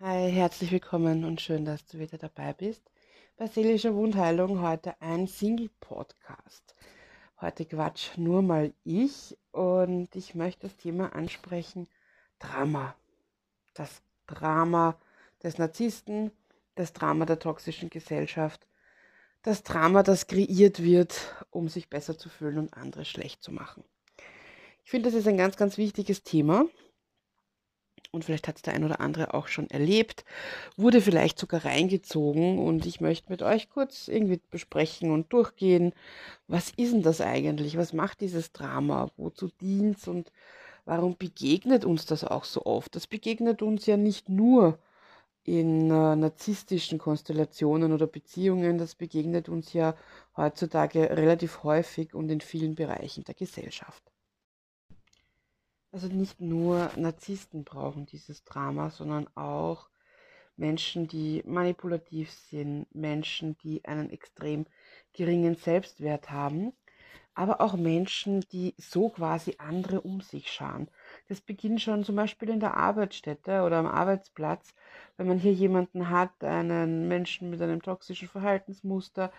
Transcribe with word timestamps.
Hi, 0.00 0.30
herzlich 0.30 0.70
willkommen 0.70 1.24
und 1.24 1.40
schön, 1.40 1.64
dass 1.64 1.84
du 1.84 1.98
wieder 1.98 2.18
dabei 2.18 2.52
bist. 2.52 2.88
Bei 3.36 3.48
Seelischer 3.48 3.96
Wundheilung 3.96 4.62
heute 4.62 4.94
ein 5.02 5.26
Single-Podcast. 5.26 6.76
Heute 7.40 7.64
quatsch 7.64 8.16
nur 8.16 8.40
mal 8.42 8.72
ich 8.84 9.36
und 9.50 10.14
ich 10.14 10.36
möchte 10.36 10.68
das 10.68 10.76
Thema 10.76 11.16
ansprechen: 11.16 11.88
Drama. 12.38 12.94
Das 13.74 14.00
Drama 14.28 14.96
des 15.42 15.58
Narzissten, 15.58 16.30
das 16.76 16.92
Drama 16.92 17.26
der 17.26 17.40
toxischen 17.40 17.90
Gesellschaft, 17.90 18.68
das 19.42 19.64
Drama, 19.64 20.04
das 20.04 20.28
kreiert 20.28 20.80
wird, 20.80 21.34
um 21.50 21.68
sich 21.68 21.90
besser 21.90 22.16
zu 22.16 22.28
fühlen 22.28 22.58
und 22.58 22.74
andere 22.74 23.04
schlecht 23.04 23.42
zu 23.42 23.50
machen. 23.50 23.82
Ich 24.84 24.90
finde, 24.90 25.10
das 25.10 25.18
ist 25.18 25.26
ein 25.26 25.36
ganz, 25.36 25.56
ganz 25.56 25.76
wichtiges 25.76 26.22
Thema 26.22 26.66
und 28.10 28.24
vielleicht 28.24 28.48
hat 28.48 28.56
es 28.56 28.62
der 28.62 28.74
ein 28.74 28.84
oder 28.84 29.00
andere 29.00 29.34
auch 29.34 29.48
schon 29.48 29.68
erlebt, 29.70 30.24
wurde 30.76 31.00
vielleicht 31.00 31.38
sogar 31.38 31.64
reingezogen 31.64 32.58
und 32.58 32.86
ich 32.86 33.00
möchte 33.00 33.30
mit 33.30 33.42
euch 33.42 33.68
kurz 33.70 34.08
irgendwie 34.08 34.40
besprechen 34.50 35.10
und 35.10 35.32
durchgehen, 35.32 35.92
was 36.46 36.70
ist 36.76 36.92
denn 36.92 37.02
das 37.02 37.20
eigentlich, 37.20 37.76
was 37.76 37.92
macht 37.92 38.20
dieses 38.20 38.52
Drama, 38.52 39.10
wozu 39.16 39.48
dient 39.60 39.98
es 39.98 40.08
und 40.08 40.32
warum 40.84 41.16
begegnet 41.16 41.84
uns 41.84 42.06
das 42.06 42.24
auch 42.24 42.44
so 42.44 42.64
oft? 42.64 42.96
Das 42.96 43.06
begegnet 43.06 43.62
uns 43.62 43.86
ja 43.86 43.96
nicht 43.96 44.28
nur 44.28 44.78
in 45.44 45.90
äh, 45.90 46.16
narzisstischen 46.16 46.98
Konstellationen 46.98 47.92
oder 47.92 48.06
Beziehungen, 48.06 48.78
das 48.78 48.94
begegnet 48.94 49.48
uns 49.48 49.72
ja 49.72 49.94
heutzutage 50.36 51.10
relativ 51.10 51.62
häufig 51.62 52.14
und 52.14 52.30
in 52.30 52.40
vielen 52.40 52.74
Bereichen 52.74 53.24
der 53.24 53.34
Gesellschaft. 53.34 54.02
Also 55.92 56.08
nicht 56.08 56.40
nur 56.40 56.90
Narzissten 56.96 57.64
brauchen 57.64 58.06
dieses 58.06 58.44
Drama, 58.44 58.90
sondern 58.90 59.26
auch 59.36 59.88
Menschen, 60.56 61.08
die 61.08 61.42
manipulativ 61.46 62.30
sind, 62.30 62.86
Menschen, 62.94 63.56
die 63.58 63.84
einen 63.84 64.10
extrem 64.10 64.66
geringen 65.12 65.56
Selbstwert 65.56 66.30
haben 66.30 66.72
aber 67.38 67.60
auch 67.60 67.74
Menschen, 67.74 68.40
die 68.50 68.74
so 68.78 69.10
quasi 69.10 69.54
andere 69.58 70.00
um 70.00 70.20
sich 70.20 70.50
schauen. 70.50 70.90
Das 71.28 71.42
beginnt 71.42 71.82
schon 71.82 72.04
zum 72.04 72.16
Beispiel 72.16 72.48
in 72.48 72.60
der 72.60 72.76
Arbeitsstätte 72.76 73.62
oder 73.62 73.76
am 73.76 73.86
Arbeitsplatz, 73.86 74.74
wenn 75.18 75.26
man 75.26 75.38
hier 75.38 75.52
jemanden 75.52 76.08
hat, 76.08 76.42
einen 76.42 77.06
Menschen 77.06 77.50
mit 77.50 77.60
einem 77.60 77.82
toxischen 77.82 78.28
Verhaltensmuster, 78.28 79.30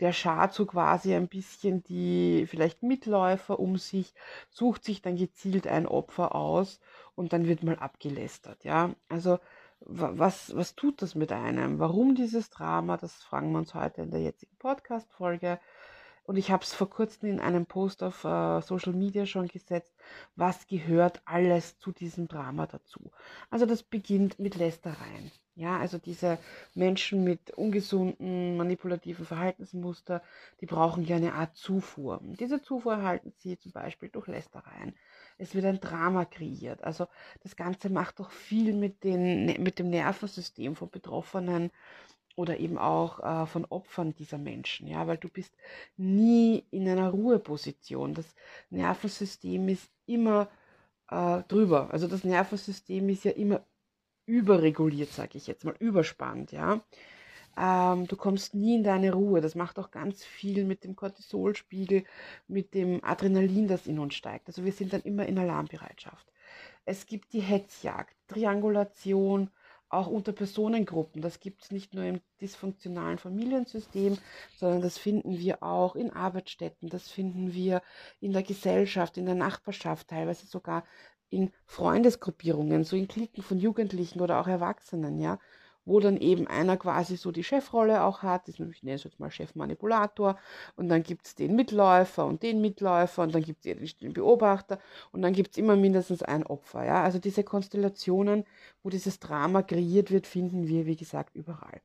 der 0.00 0.12
schaut 0.12 0.54
so 0.54 0.66
quasi 0.66 1.14
ein 1.14 1.28
bisschen 1.28 1.84
die 1.84 2.46
vielleicht 2.48 2.82
Mitläufer 2.82 3.60
um 3.60 3.76
sich, 3.78 4.12
sucht 4.50 4.84
sich 4.84 5.02
dann 5.02 5.16
gezielt 5.16 5.68
ein 5.68 5.86
Opfer 5.86 6.34
aus 6.34 6.80
und 7.14 7.32
dann 7.32 7.46
wird 7.46 7.62
mal 7.62 7.78
abgelästert, 7.78 8.64
ja. 8.64 8.94
Also 9.08 9.38
was, 9.80 10.56
was 10.56 10.74
tut 10.74 11.02
das 11.02 11.14
mit 11.14 11.32
einem? 11.32 11.78
Warum 11.78 12.14
dieses 12.14 12.50
Drama? 12.50 12.96
Das 12.96 13.22
fragen 13.22 13.52
wir 13.52 13.58
uns 13.58 13.74
heute 13.74 14.02
in 14.02 14.10
der 14.10 14.20
jetzigen 14.20 14.56
Podcast-Folge. 14.58 15.60
Und 16.26 16.36
ich 16.36 16.50
habe 16.50 16.64
es 16.64 16.74
vor 16.74 16.90
kurzem 16.90 17.28
in 17.28 17.40
einem 17.40 17.66
Post 17.66 18.02
auf 18.02 18.24
äh, 18.24 18.60
Social 18.60 18.92
Media 18.92 19.26
schon 19.26 19.46
gesetzt, 19.46 19.94
was 20.34 20.66
gehört 20.66 21.22
alles 21.24 21.78
zu 21.78 21.92
diesem 21.92 22.26
Drama 22.26 22.66
dazu. 22.66 23.12
Also 23.48 23.64
das 23.64 23.84
beginnt 23.84 24.38
mit 24.40 24.56
Lästereien. 24.56 25.30
Ja, 25.54 25.78
also 25.78 25.96
diese 25.96 26.38
Menschen 26.74 27.24
mit 27.24 27.52
ungesunden, 27.52 28.58
manipulativen 28.58 29.24
Verhaltensmuster, 29.24 30.22
die 30.60 30.66
brauchen 30.66 31.04
ja 31.04 31.16
eine 31.16 31.32
Art 31.32 31.56
Zufuhr. 31.56 32.20
Und 32.20 32.40
diese 32.40 32.60
Zufuhr 32.60 32.94
erhalten 32.94 33.32
sie 33.38 33.56
zum 33.58 33.72
Beispiel 33.72 34.10
durch 34.10 34.26
Lästereien. 34.26 34.94
Es 35.38 35.54
wird 35.54 35.64
ein 35.64 35.80
Drama 35.80 36.26
kreiert. 36.26 36.84
Also 36.84 37.06
das 37.42 37.56
Ganze 37.56 37.88
macht 37.88 38.20
doch 38.20 38.32
viel 38.32 38.74
mit, 38.74 39.02
den, 39.02 39.46
mit 39.62 39.78
dem 39.78 39.88
Nervensystem 39.88 40.76
von 40.76 40.90
Betroffenen 40.90 41.70
oder 42.36 42.58
eben 42.58 42.78
auch 42.78 43.20
äh, 43.20 43.46
von 43.46 43.64
Opfern 43.64 44.14
dieser 44.14 44.38
Menschen, 44.38 44.86
ja, 44.86 45.06
weil 45.06 45.16
du 45.18 45.28
bist 45.28 45.56
nie 45.96 46.64
in 46.70 46.88
einer 46.88 47.10
Ruheposition. 47.10 48.14
Das 48.14 48.34
Nervensystem 48.70 49.68
ist 49.68 49.90
immer 50.06 50.48
äh, 51.10 51.42
drüber. 51.48 51.90
Also 51.90 52.06
das 52.06 52.24
Nervensystem 52.24 53.08
ist 53.08 53.24
ja 53.24 53.32
immer 53.32 53.64
überreguliert, 54.26 55.10
sage 55.10 55.38
ich 55.38 55.46
jetzt 55.46 55.64
mal, 55.64 55.76
überspannt, 55.78 56.52
ja. 56.52 56.80
Ähm, 57.56 58.06
du 58.06 58.16
kommst 58.16 58.54
nie 58.54 58.76
in 58.76 58.84
deine 58.84 59.12
Ruhe. 59.12 59.40
Das 59.40 59.54
macht 59.54 59.78
auch 59.78 59.90
ganz 59.90 60.24
viel 60.24 60.64
mit 60.64 60.84
dem 60.84 60.94
Cortisolspiegel, 60.94 62.04
mit 62.48 62.74
dem 62.74 63.02
Adrenalin, 63.02 63.66
das 63.68 63.86
in 63.86 63.98
uns 63.98 64.14
steigt. 64.14 64.48
Also 64.48 64.64
wir 64.64 64.72
sind 64.72 64.92
dann 64.92 65.02
immer 65.02 65.26
in 65.26 65.38
Alarmbereitschaft. 65.38 66.30
Es 66.84 67.06
gibt 67.06 67.32
die 67.32 67.40
Hetzjagd, 67.40 68.14
Triangulation, 68.28 69.50
auch 69.96 70.06
unter 70.06 70.32
Personengruppen. 70.32 71.22
Das 71.22 71.40
gibt 71.40 71.62
es 71.62 71.70
nicht 71.70 71.94
nur 71.94 72.04
im 72.04 72.20
dysfunktionalen 72.40 73.18
Familiensystem, 73.18 74.18
sondern 74.56 74.82
das 74.82 74.98
finden 74.98 75.38
wir 75.38 75.62
auch 75.62 75.96
in 75.96 76.12
Arbeitsstätten, 76.12 76.88
das 76.88 77.08
finden 77.08 77.52
wir 77.54 77.82
in 78.20 78.32
der 78.32 78.42
Gesellschaft, 78.42 79.16
in 79.16 79.26
der 79.26 79.34
Nachbarschaft, 79.34 80.08
teilweise 80.08 80.46
sogar 80.46 80.84
in 81.30 81.50
Freundesgruppierungen, 81.64 82.84
so 82.84 82.96
in 82.96 83.08
Klicken 83.08 83.42
von 83.42 83.58
Jugendlichen 83.58 84.20
oder 84.20 84.40
auch 84.40 84.46
Erwachsenen, 84.46 85.18
ja 85.18 85.38
wo 85.86 86.00
dann 86.00 86.18
eben 86.18 86.46
einer 86.46 86.76
quasi 86.76 87.16
so 87.16 87.30
die 87.32 87.44
Chefrolle 87.44 88.02
auch 88.02 88.22
hat, 88.22 88.48
ich 88.48 88.58
nenne 88.58 88.96
es 88.96 89.04
jetzt 89.04 89.18
mal 89.18 89.30
Chefmanipulator, 89.30 90.36
und 90.76 90.88
dann 90.88 91.02
gibt 91.02 91.26
es 91.26 91.34
den 91.34 91.56
Mitläufer 91.56 92.26
und 92.26 92.42
den 92.42 92.60
Mitläufer 92.60 93.22
und 93.22 93.34
dann 93.34 93.42
gibt 93.42 93.64
es 93.64 93.96
den 93.96 94.12
Beobachter 94.12 94.78
und 95.12 95.22
dann 95.22 95.32
gibt 95.32 95.52
es 95.52 95.56
immer 95.56 95.76
mindestens 95.76 96.22
ein 96.22 96.44
Opfer. 96.44 96.84
Ja? 96.84 97.02
Also 97.02 97.18
diese 97.18 97.44
Konstellationen, 97.44 98.44
wo 98.82 98.90
dieses 98.90 99.20
Drama 99.20 99.62
kreiert 99.62 100.10
wird, 100.10 100.26
finden 100.26 100.66
wir, 100.66 100.86
wie 100.86 100.96
gesagt, 100.96 101.34
überall. 101.34 101.80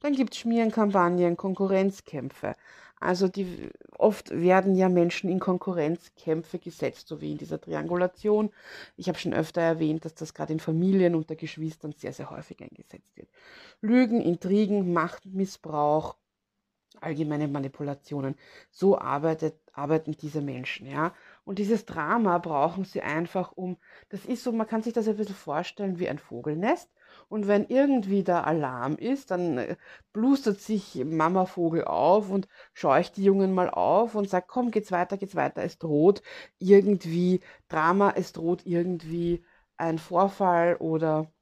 Dann 0.00 0.12
gibt 0.12 0.34
es 0.34 0.40
Schmierenkampagnen, 0.40 1.36
Konkurrenzkämpfe. 1.36 2.54
Also 2.98 3.28
die, 3.28 3.70
oft 3.98 4.30
werden 4.30 4.74
ja 4.74 4.88
Menschen 4.88 5.30
in 5.30 5.38
Konkurrenzkämpfe 5.38 6.58
gesetzt, 6.58 7.08
so 7.08 7.20
wie 7.20 7.32
in 7.32 7.38
dieser 7.38 7.60
Triangulation. 7.60 8.50
Ich 8.96 9.08
habe 9.08 9.18
schon 9.18 9.34
öfter 9.34 9.60
erwähnt, 9.60 10.04
dass 10.04 10.14
das 10.14 10.32
gerade 10.34 10.52
in 10.54 10.60
Familien 10.60 11.14
unter 11.14 11.36
Geschwistern 11.36 11.92
sehr, 11.92 12.12
sehr 12.12 12.30
häufig 12.30 12.60
eingesetzt 12.62 13.16
wird. 13.16 13.28
Lügen, 13.82 14.20
Intrigen, 14.20 14.92
Machtmissbrauch, 14.92 16.16
allgemeine 17.00 17.48
Manipulationen. 17.48 18.34
So 18.70 18.98
arbeitet, 18.98 19.56
arbeiten 19.72 20.12
diese 20.12 20.40
Menschen, 20.40 20.86
ja. 20.86 21.14
Und 21.44 21.58
dieses 21.58 21.84
Drama 21.84 22.38
brauchen 22.38 22.84
sie 22.84 23.02
einfach 23.02 23.52
um, 23.52 23.76
das 24.08 24.24
ist 24.24 24.42
so, 24.42 24.52
man 24.52 24.66
kann 24.66 24.82
sich 24.82 24.94
das 24.94 25.08
ein 25.08 25.16
bisschen 25.16 25.34
vorstellen 25.34 25.98
wie 25.98 26.08
ein 26.08 26.18
Vogelnest. 26.18 26.90
Und 27.28 27.48
wenn 27.48 27.66
irgendwie 27.66 28.22
der 28.22 28.46
Alarm 28.46 28.96
ist, 28.96 29.30
dann 29.30 29.58
äh, 29.58 29.76
blustert 30.12 30.60
sich 30.60 31.04
Mama 31.04 31.46
Vogel 31.46 31.84
auf 31.84 32.30
und 32.30 32.48
scheucht 32.72 33.16
die 33.16 33.24
Jungen 33.24 33.52
mal 33.54 33.70
auf 33.70 34.14
und 34.14 34.28
sagt, 34.30 34.48
komm, 34.48 34.70
geht's 34.70 34.92
weiter, 34.92 35.16
geht's 35.16 35.34
weiter, 35.36 35.62
es 35.62 35.78
droht 35.78 36.22
irgendwie 36.58 37.40
Drama, 37.68 38.12
es 38.16 38.32
droht 38.32 38.64
irgendwie 38.66 39.44
ein 39.76 39.98
Vorfall 39.98 40.76
oder 40.76 41.32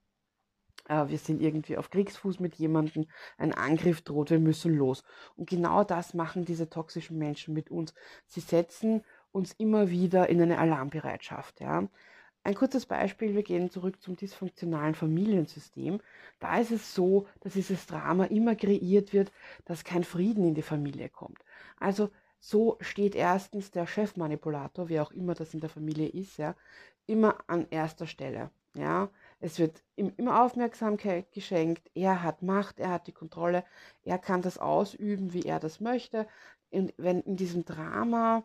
äh, 0.88 1.08
wir 1.08 1.18
sind 1.18 1.40
irgendwie 1.42 1.76
auf 1.76 1.90
Kriegsfuß 1.90 2.40
mit 2.40 2.54
jemandem, 2.56 3.06
ein 3.38 3.52
Angriff 3.52 4.02
droht, 4.02 4.30
wir 4.30 4.38
müssen 4.40 4.74
los. 4.74 5.02
Und 5.36 5.48
genau 5.48 5.84
das 5.84 6.14
machen 6.14 6.44
diese 6.44 6.68
toxischen 6.70 7.18
Menschen 7.18 7.54
mit 7.54 7.70
uns. 7.70 7.94
Sie 8.26 8.40
setzen 8.40 9.02
uns 9.32 9.52
immer 9.54 9.90
wieder 9.90 10.28
in 10.28 10.40
eine 10.40 10.58
Alarmbereitschaft. 10.58 11.60
Ja. 11.60 11.88
Ein 12.46 12.54
kurzes 12.54 12.84
Beispiel, 12.84 13.34
wir 13.34 13.42
gehen 13.42 13.70
zurück 13.70 14.02
zum 14.02 14.16
dysfunktionalen 14.16 14.94
Familiensystem. 14.94 16.00
Da 16.40 16.58
ist 16.58 16.72
es 16.72 16.94
so, 16.94 17.26
dass 17.40 17.54
dieses 17.54 17.86
Drama 17.86 18.26
immer 18.26 18.54
kreiert 18.54 19.14
wird, 19.14 19.32
dass 19.64 19.82
kein 19.82 20.04
Frieden 20.04 20.44
in 20.44 20.54
die 20.54 20.62
Familie 20.62 21.08
kommt. 21.08 21.38
Also 21.78 22.10
so 22.40 22.76
steht 22.80 23.14
erstens 23.14 23.70
der 23.70 23.86
Chefmanipulator, 23.86 24.90
wer 24.90 25.02
auch 25.02 25.12
immer 25.12 25.32
das 25.34 25.54
in 25.54 25.60
der 25.60 25.70
Familie 25.70 26.08
ist, 26.08 26.36
ja, 26.36 26.54
immer 27.06 27.38
an 27.46 27.66
erster 27.70 28.06
Stelle. 28.06 28.50
Ja, 28.74 29.08
es 29.40 29.58
wird 29.58 29.82
ihm 29.96 30.12
immer 30.18 30.44
Aufmerksamkeit 30.44 31.32
geschenkt. 31.32 31.90
Er 31.94 32.22
hat 32.22 32.42
Macht, 32.42 32.78
er 32.78 32.90
hat 32.90 33.06
die 33.06 33.12
Kontrolle, 33.12 33.64
er 34.04 34.18
kann 34.18 34.42
das 34.42 34.58
ausüben, 34.58 35.32
wie 35.32 35.42
er 35.44 35.60
das 35.60 35.80
möchte. 35.80 36.26
Und 36.70 36.92
wenn 36.98 37.20
in 37.22 37.36
diesem 37.36 37.64
Drama, 37.64 38.44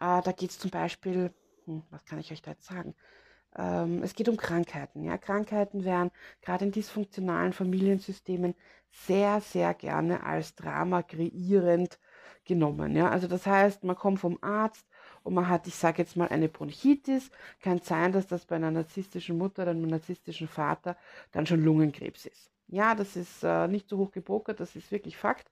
äh, 0.00 0.22
da 0.22 0.32
geht 0.32 0.50
es 0.50 0.58
zum 0.58 0.70
Beispiel, 0.70 1.34
hm, 1.66 1.82
was 1.90 2.04
kann 2.06 2.18
ich 2.20 2.32
euch 2.32 2.40
da 2.40 2.52
jetzt 2.52 2.66
sagen? 2.66 2.94
Ähm, 3.56 4.02
es 4.02 4.14
geht 4.14 4.28
um 4.28 4.36
Krankheiten. 4.36 5.04
Ja? 5.04 5.18
Krankheiten 5.18 5.84
werden 5.84 6.10
gerade 6.42 6.64
in 6.64 6.72
dysfunktionalen 6.72 7.52
Familiensystemen 7.52 8.54
sehr, 8.90 9.40
sehr 9.40 9.74
gerne 9.74 10.24
als 10.24 10.54
Drama 10.54 11.02
kreierend 11.02 11.98
genommen. 12.44 12.96
Ja? 12.96 13.10
Also 13.10 13.28
das 13.28 13.46
heißt, 13.46 13.84
man 13.84 13.96
kommt 13.96 14.20
vom 14.20 14.38
Arzt 14.42 14.86
und 15.22 15.34
man 15.34 15.48
hat, 15.48 15.66
ich 15.66 15.74
sage 15.74 16.02
jetzt 16.02 16.16
mal, 16.16 16.28
eine 16.28 16.48
Bronchitis. 16.48 17.30
Kann 17.60 17.80
sein, 17.80 18.12
dass 18.12 18.26
das 18.26 18.44
bei 18.46 18.56
einer 18.56 18.70
narzisstischen 18.70 19.38
Mutter 19.38 19.62
oder 19.62 19.72
einem 19.72 19.88
narzisstischen 19.88 20.48
Vater 20.48 20.96
dann 21.32 21.46
schon 21.46 21.64
Lungenkrebs 21.64 22.26
ist. 22.26 22.50
Ja, 22.68 22.94
das 22.94 23.16
ist 23.16 23.42
äh, 23.42 23.68
nicht 23.68 23.88
so 23.88 23.98
hoch 23.98 24.10
gepokert, 24.10 24.58
das 24.58 24.74
ist 24.74 24.90
wirklich 24.90 25.16
Fakt, 25.16 25.50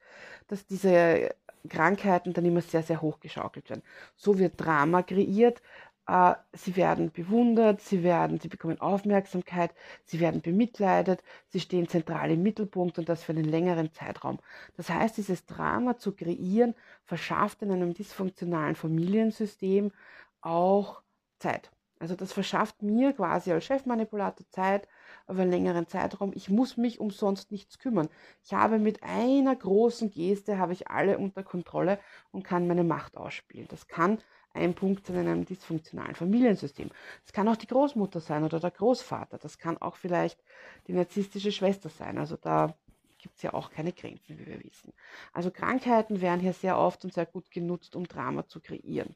dass 0.49 0.66
diese 0.66 1.34
Krankheiten 1.69 2.32
dann 2.32 2.44
immer 2.44 2.62
sehr, 2.62 2.82
sehr 2.82 3.02
hoch 3.02 3.20
geschaukelt 3.20 3.69
werden. 3.70 3.82
So 4.16 4.38
wird 4.38 4.60
Drama 4.60 5.02
kreiert, 5.02 5.62
äh, 6.06 6.34
sie 6.52 6.76
werden 6.76 7.12
bewundert, 7.12 7.81
sie 7.81 8.02
werden, 8.02 8.40
sie 8.40 8.49
bekommen 8.49 8.81
Aufmerksamkeit, 8.81 9.72
sie 10.04 10.20
werden 10.20 10.40
bemitleidet, 10.43 11.22
sie 11.49 11.60
stehen 11.60 11.88
zentral 11.88 12.31
im 12.31 12.43
Mittelpunkt 12.43 12.99
und 12.99 13.08
das 13.08 13.22
für 13.22 13.32
einen 13.32 13.44
längeren 13.44 13.93
Zeitraum. 13.93 14.38
Das 14.76 14.90
heißt, 14.90 15.16
dieses 15.16 15.46
Drama 15.46 15.96
zu 15.99 16.12
kreieren, 16.12 16.75
verschafft 17.04 17.62
in 17.62 17.70
einem 17.72 17.94
dysfunktionalen 17.94 18.75
Familiensystem 18.75 19.93
auch 20.40 21.02
Zeit. 21.38 21.70
Also 22.02 22.16
das 22.16 22.32
verschafft 22.32 22.82
mir 22.82 23.12
quasi 23.12 23.52
als 23.52 23.64
Chefmanipulator 23.64 24.44
Zeit 24.49 24.88
über 25.28 25.43
einen 25.43 25.52
längeren 25.52 25.87
Zeitraum. 25.87 26.32
Ich 26.34 26.49
muss 26.49 26.76
mich 26.76 26.99
umsonst 26.99 27.52
nichts 27.52 27.78
kümmern. 27.78 28.08
Ich 28.43 28.52
habe 28.54 28.81
mit 28.81 29.04
einer 29.04 29.54
großen 29.54 30.10
Geste 30.10 30.58
habe 30.58 30.72
ich 30.72 30.88
alle 30.88 31.19
unter 31.19 31.44
Kontrolle 31.44 32.00
und 32.32 32.43
kann 32.43 32.66
meine 32.66 32.82
Macht 32.82 33.16
ausspielen. 33.16 33.69
Das 33.69 33.87
kann 33.87 34.19
ein 34.54 34.75
Punkt 34.75 35.08
in 35.08 35.16
einem 35.16 35.44
dysfunktionalen 35.44 36.14
Familiensystem. 36.14 36.90
Es 37.25 37.32
kann 37.32 37.49
auch 37.49 37.56
die 37.56 37.66
Großmutter 37.66 38.20
sein 38.20 38.44
oder 38.44 38.60
der 38.60 38.70
Großvater. 38.70 39.38
Das 39.38 39.58
kann 39.58 39.78
auch 39.78 39.96
vielleicht 39.96 40.43
die 40.87 40.93
narzisstische 40.93 41.52
Schwester 41.52 41.88
sein. 41.88 42.19
Also 42.19 42.37
da 42.37 42.75
gibt 43.22 43.37
es 43.37 43.43
ja 43.43 43.54
auch 43.54 43.70
keine 43.70 43.93
Grenzen, 43.93 44.38
wie 44.38 44.46
wir 44.46 44.62
wissen. 44.62 44.93
Also 45.32 45.50
Krankheiten 45.50 46.20
werden 46.20 46.40
hier 46.40 46.52
sehr 46.52 46.76
oft 46.76 47.04
und 47.04 47.14
sehr 47.14 47.26
gut 47.26 47.50
genutzt, 47.50 47.94
um 47.96 48.06
Drama 48.06 48.46
zu 48.49 48.60
kreieren. 48.60 49.14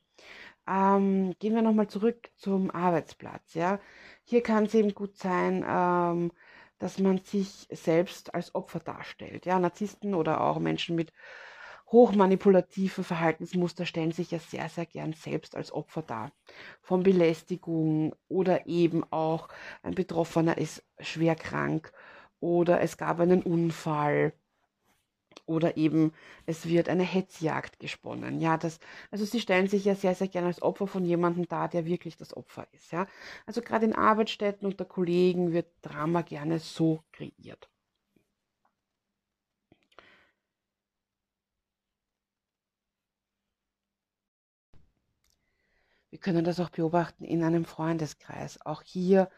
Ähm, 0.67 1.35
gehen 1.39 1.55
wir 1.55 1.63
nochmal 1.63 1.89
zurück 1.89 2.31
zum 2.37 2.71
Arbeitsplatz. 2.71 3.55
Ja? 3.55 3.81
Hier 4.25 4.43
kann 4.43 4.65
es 4.65 4.75
eben 4.75 4.95
gut 4.95 5.17
sein, 5.17 5.65
ähm, 5.69 6.33
dass 6.79 6.99
man 6.99 7.19
sich 7.19 7.67
selbst 7.71 8.35
als 8.35 8.55
Opfer 8.55 8.81
darstellt. 8.81 9.45
Ja? 9.45 9.59
Narzissten 9.59 10.15
oder 10.15 10.41
auch 10.41 10.59
Menschen 10.61 10.97
mit 10.97 11.13
hochmanipulativen 11.93 13.05
Verhaltensmuster 13.05 13.87
stellen 13.87 14.13
sich 14.13 14.31
ja 14.33 14.39
sehr, 14.39 14.69
sehr 14.69 14.87
gern 14.87 15.13
selbst 15.13 15.57
als 15.57 15.73
Opfer 15.73 16.03
dar. 16.03 16.33
Von 16.83 17.03
Belästigung 17.03 18.15
oder 18.29 18.67
eben 18.67 19.05
auch 19.13 19.49
ein 19.83 19.95
Betroffener 19.95 20.59
ist 20.59 20.85
schwer 20.99 21.37
krank 21.37 21.93
oder 22.41 22.81
es 22.81 22.97
gab 22.97 23.21
einen 23.21 23.43
Unfall 23.43 24.33
oder 25.47 25.77
eben 25.77 26.13
es 26.47 26.67
wird 26.67 26.89
eine 26.89 27.05
Hetzjagd 27.05 27.79
gesponnen. 27.79 28.41
Ja, 28.41 28.57
das, 28.57 28.81
also 29.11 29.25
sie 29.25 29.41
stellen 29.41 29.69
sich 29.69 29.85
ja 29.85 29.95
sehr, 29.95 30.15
sehr 30.15 30.29
gerne 30.29 30.49
als 30.49 30.63
Opfer 30.63 30.87
von 30.87 31.05
jemandem 31.05 31.47
dar, 31.49 31.69
der 31.69 31.87
wirklich 31.87 32.17
das 32.17 32.37
Opfer 32.37 32.67
ist. 32.73 32.93
Ja, 32.93 33.07
also 33.47 33.63
gerade 33.63 33.87
in 33.87 33.95
Arbeitsstätten 33.95 34.67
unter 34.67 34.85
Kollegen 34.85 35.53
wird 35.53 35.69
Drama 35.83 36.23
gerne 36.23 36.59
so 36.59 37.03
kreiert. 37.13 37.69
Wir 46.11 46.19
können 46.19 46.45
das 46.45 46.61
auch 46.61 46.71
beobachten 46.71 47.25
in 47.25 47.43
einem 47.43 47.65
Freundeskreis. 47.65 48.59
Auch 48.65 48.83
hier 48.83 49.29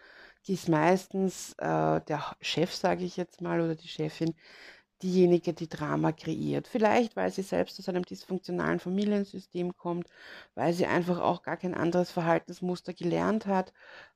ist 0.47 0.69
meistens 0.69 1.53
äh, 1.59 2.00
der 2.00 2.37
Chef, 2.41 2.75
sage 2.75 3.05
ich 3.05 3.17
jetzt 3.17 3.41
mal, 3.41 3.61
oder 3.61 3.75
die 3.75 3.88
Chefin, 3.88 4.35
diejenige, 5.03 5.53
die 5.55 5.69
Drama 5.69 6.12
kreiert. 6.12 6.67
Vielleicht, 6.69 7.17
weil 7.17 7.31
sie 7.31 7.43
selbst 7.43 7.79
aus 7.79 7.88
einem 7.88 8.05
dysfunktionalen 8.05 8.81
Familiensystem 8.81 9.76
kommt, 9.76 10.09
weil 10.55 10.73
sie 10.73 10.87
einfach 10.87 11.20
auch 11.20 11.43
gar 11.43 11.56
kein 11.56 11.75
anderes 11.75 12.11
Verhaltensmuster 12.11 12.94
gelernt 12.94 13.47
hat 13.47 13.73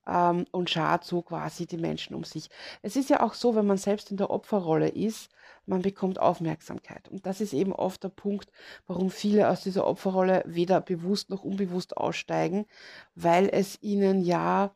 ähm, 0.07 0.47
und 0.51 0.71
schart 0.71 1.05
so 1.05 1.23
quasi 1.23 1.67
die 1.67 1.77
Menschen 1.79 2.15
um 2.17 2.25
sich. 2.25 2.49
Es 2.83 2.97
ist 2.97 3.11
ja 3.11 3.23
auch 3.23 3.35
so, 3.35 3.55
wenn 3.55 3.67
man 3.67 3.79
selbst 3.79 4.11
in 4.11 4.17
der 4.17 4.31
Opferrolle 4.31 4.89
ist, 4.89 5.31
man 5.67 5.83
bekommt 5.83 6.19
Aufmerksamkeit. 6.19 7.09
Und 7.09 7.27
das 7.27 7.41
ist 7.41 7.53
eben 7.53 7.73
oft 7.73 8.03
der 8.03 8.09
Punkt, 8.09 8.51
warum 8.87 9.11
viele 9.11 9.49
aus 9.49 9.63
dieser 9.63 9.87
Opferrolle 9.87 10.43
weder 10.47 10.81
bewusst 10.81 11.31
noch 11.31 11.45
unbewusst 11.45 11.97
aussteigen, 11.97 12.67
weil 13.15 13.49
es 13.49 13.81
ihnen 13.83 14.23
ja 14.23 14.75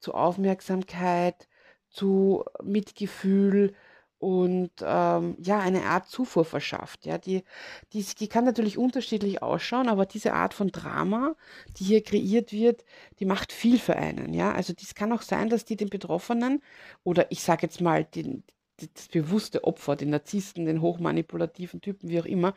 zu 0.00 0.14
Aufmerksamkeit, 0.14 1.48
zu 1.88 2.44
Mitgefühl, 2.62 3.74
und 4.18 4.70
ähm, 4.82 5.36
ja, 5.38 5.60
eine 5.60 5.84
Art 5.84 6.08
Zufuhr 6.08 6.44
verschafft. 6.44 7.06
Ja, 7.06 7.18
die, 7.18 7.44
die, 7.92 8.02
die 8.02 8.28
kann 8.28 8.44
natürlich 8.44 8.76
unterschiedlich 8.76 9.42
ausschauen, 9.42 9.88
aber 9.88 10.06
diese 10.06 10.34
Art 10.34 10.54
von 10.54 10.68
Drama, 10.68 11.36
die 11.76 11.84
hier 11.84 12.02
kreiert 12.02 12.52
wird, 12.52 12.84
die 13.20 13.26
macht 13.26 13.52
viel 13.52 13.78
für 13.78 13.96
einen. 13.96 14.34
Ja, 14.34 14.52
also 14.52 14.72
dies 14.72 14.94
kann 14.94 15.12
auch 15.12 15.22
sein, 15.22 15.48
dass 15.48 15.64
die 15.64 15.76
den 15.76 15.88
Betroffenen 15.88 16.62
oder 17.04 17.30
ich 17.30 17.42
sage 17.42 17.62
jetzt 17.62 17.80
mal 17.80 18.04
den, 18.04 18.42
das 18.78 19.08
bewusste 19.08 19.64
Opfer, 19.64 19.96
den 19.96 20.10
Narzissten, 20.10 20.66
den 20.66 20.80
hochmanipulativen 20.80 21.80
Typen, 21.80 22.08
wie 22.08 22.20
auch 22.20 22.26
immer, 22.26 22.54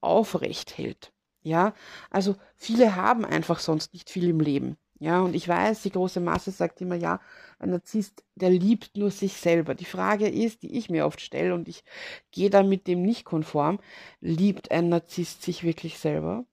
aufrecht 0.00 0.78
hält. 0.78 1.12
Ja, 1.42 1.74
also 2.10 2.36
viele 2.56 2.96
haben 2.96 3.24
einfach 3.24 3.58
sonst 3.58 3.92
nicht 3.92 4.10
viel 4.10 4.28
im 4.30 4.40
Leben. 4.40 4.76
Ja, 5.00 5.20
und 5.20 5.34
ich 5.34 5.46
weiß, 5.46 5.82
die 5.82 5.90
große 5.90 6.20
Masse 6.20 6.50
sagt 6.50 6.80
immer, 6.80 6.94
ja, 6.94 7.20
ein 7.58 7.70
Narzisst, 7.70 8.24
der 8.36 8.50
liebt 8.50 8.96
nur 8.96 9.10
sich 9.10 9.34
selber. 9.34 9.74
Die 9.74 9.84
Frage 9.84 10.28
ist, 10.28 10.62
die 10.62 10.78
ich 10.78 10.88
mir 10.88 11.04
oft 11.04 11.20
stelle, 11.20 11.54
und 11.54 11.68
ich 11.68 11.84
gehe 12.30 12.48
da 12.48 12.62
mit 12.62 12.86
dem 12.86 13.02
nicht 13.02 13.24
konform, 13.24 13.80
liebt 14.20 14.70
ein 14.70 14.88
Narzisst 14.88 15.42
sich 15.42 15.64
wirklich 15.64 15.98
selber? 15.98 16.46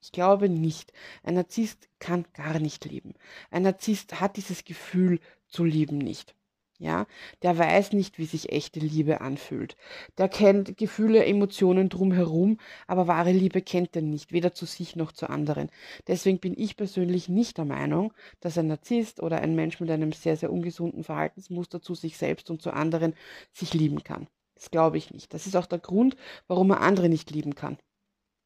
Ich 0.00 0.12
glaube 0.12 0.48
nicht. 0.48 0.92
Ein 1.24 1.34
Narzisst 1.34 1.88
kann 1.98 2.26
gar 2.34 2.60
nicht 2.60 2.84
lieben. 2.84 3.14
Ein 3.50 3.62
Narzisst 3.62 4.20
hat 4.20 4.36
dieses 4.36 4.64
Gefühl 4.64 5.18
zu 5.48 5.64
lieben 5.64 5.98
nicht. 5.98 6.36
Ja, 6.78 7.06
der 7.42 7.56
weiß 7.56 7.92
nicht, 7.92 8.18
wie 8.18 8.26
sich 8.26 8.52
echte 8.52 8.80
Liebe 8.80 9.22
anfühlt. 9.22 9.76
Der 10.18 10.28
kennt 10.28 10.76
Gefühle, 10.76 11.24
Emotionen 11.24 11.88
drumherum, 11.88 12.58
aber 12.86 13.06
wahre 13.06 13.32
Liebe 13.32 13.62
kennt 13.62 13.96
er 13.96 14.02
nicht, 14.02 14.30
weder 14.32 14.52
zu 14.52 14.66
sich 14.66 14.94
noch 14.94 15.12
zu 15.12 15.30
anderen. 15.30 15.70
Deswegen 16.06 16.38
bin 16.38 16.54
ich 16.56 16.76
persönlich 16.76 17.30
nicht 17.30 17.56
der 17.56 17.64
Meinung, 17.64 18.12
dass 18.40 18.58
ein 18.58 18.66
Narzisst 18.66 19.22
oder 19.22 19.40
ein 19.40 19.54
Mensch 19.54 19.80
mit 19.80 19.90
einem 19.90 20.12
sehr, 20.12 20.36
sehr 20.36 20.52
ungesunden 20.52 21.02
Verhaltensmuster 21.02 21.80
zu 21.80 21.94
sich 21.94 22.18
selbst 22.18 22.50
und 22.50 22.60
zu 22.60 22.72
anderen 22.72 23.14
sich 23.52 23.72
lieben 23.72 24.04
kann. 24.04 24.28
Das 24.54 24.70
glaube 24.70 24.98
ich 24.98 25.10
nicht. 25.12 25.32
Das 25.32 25.46
ist 25.46 25.56
auch 25.56 25.66
der 25.66 25.78
Grund, 25.78 26.16
warum 26.46 26.70
er 26.70 26.80
andere 26.82 27.08
nicht 27.08 27.30
lieben 27.30 27.54
kann. 27.54 27.78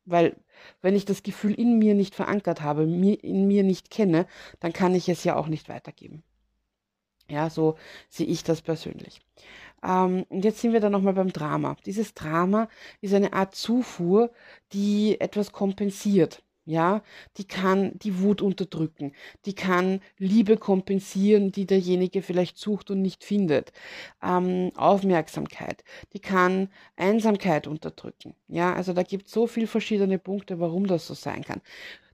Weil, 0.05 0.37
wenn 0.83 0.97
ich 0.97 1.05
das 1.05 1.23
Gefühl 1.23 1.55
in 1.55 1.79
mir 1.79 1.95
nicht 1.95 2.15
verankert 2.15 2.63
habe, 2.63 2.85
in 2.85 3.47
mir 3.49 3.63
nicht 3.65 3.91
kenne, 3.91 4.27
dann 4.61 4.73
kann 4.73 4.95
ich 4.95 5.09
es 5.09 5.25
ja 5.25 5.37
auch 5.37 5.49
nicht 5.49 5.69
weitergeben. 5.69 6.23
Ja, 7.31 7.49
so 7.51 7.77
sehe 8.09 8.27
ich 8.27 8.43
das 8.45 8.61
persönlich. 8.63 9.21
Ähm, 9.83 10.25
und 10.29 10.45
jetzt 10.45 10.61
sind 10.61 10.73
wir 10.73 10.81
dann 10.81 10.93
nochmal 10.93 11.15
beim 11.15 11.33
Drama. 11.33 11.77
Dieses 11.87 12.15
Drama 12.15 12.69
ist 13.01 13.15
eine 13.15 13.33
Art 13.33 13.55
Zufuhr, 13.55 14.31
die 14.73 15.21
etwas 15.21 15.53
kompensiert. 15.53 16.43
Ja, 16.67 17.03
die 17.39 17.47
kann 17.47 17.99
die 17.99 18.21
Wut 18.21 18.43
unterdrücken, 18.43 19.15
die 19.47 19.55
kann 19.55 20.01
Liebe 20.19 20.57
kompensieren, 20.57 21.51
die 21.51 21.67
derjenige 21.67 22.23
vielleicht 22.23 22.59
sucht 22.59 22.91
und 22.91 23.03
nicht 23.03 23.25
findet. 23.25 23.73
Ähm, 24.23 24.71
Aufmerksamkeit, 24.77 25.83
die 26.13 26.21
kann 26.21 26.69
Einsamkeit 26.97 27.67
unterdrücken. 27.67 28.35
Ja, 28.47 28.75
also 28.75 28.93
da 28.93 29.03
gibt 29.03 29.27
es 29.27 29.33
so 29.33 29.47
viele 29.49 29.67
verschiedene 29.67 30.19
Punkte, 30.19 30.61
warum 30.61 30.87
das 30.87 31.07
so 31.07 31.15
sein 31.15 31.43
kann. 31.45 31.61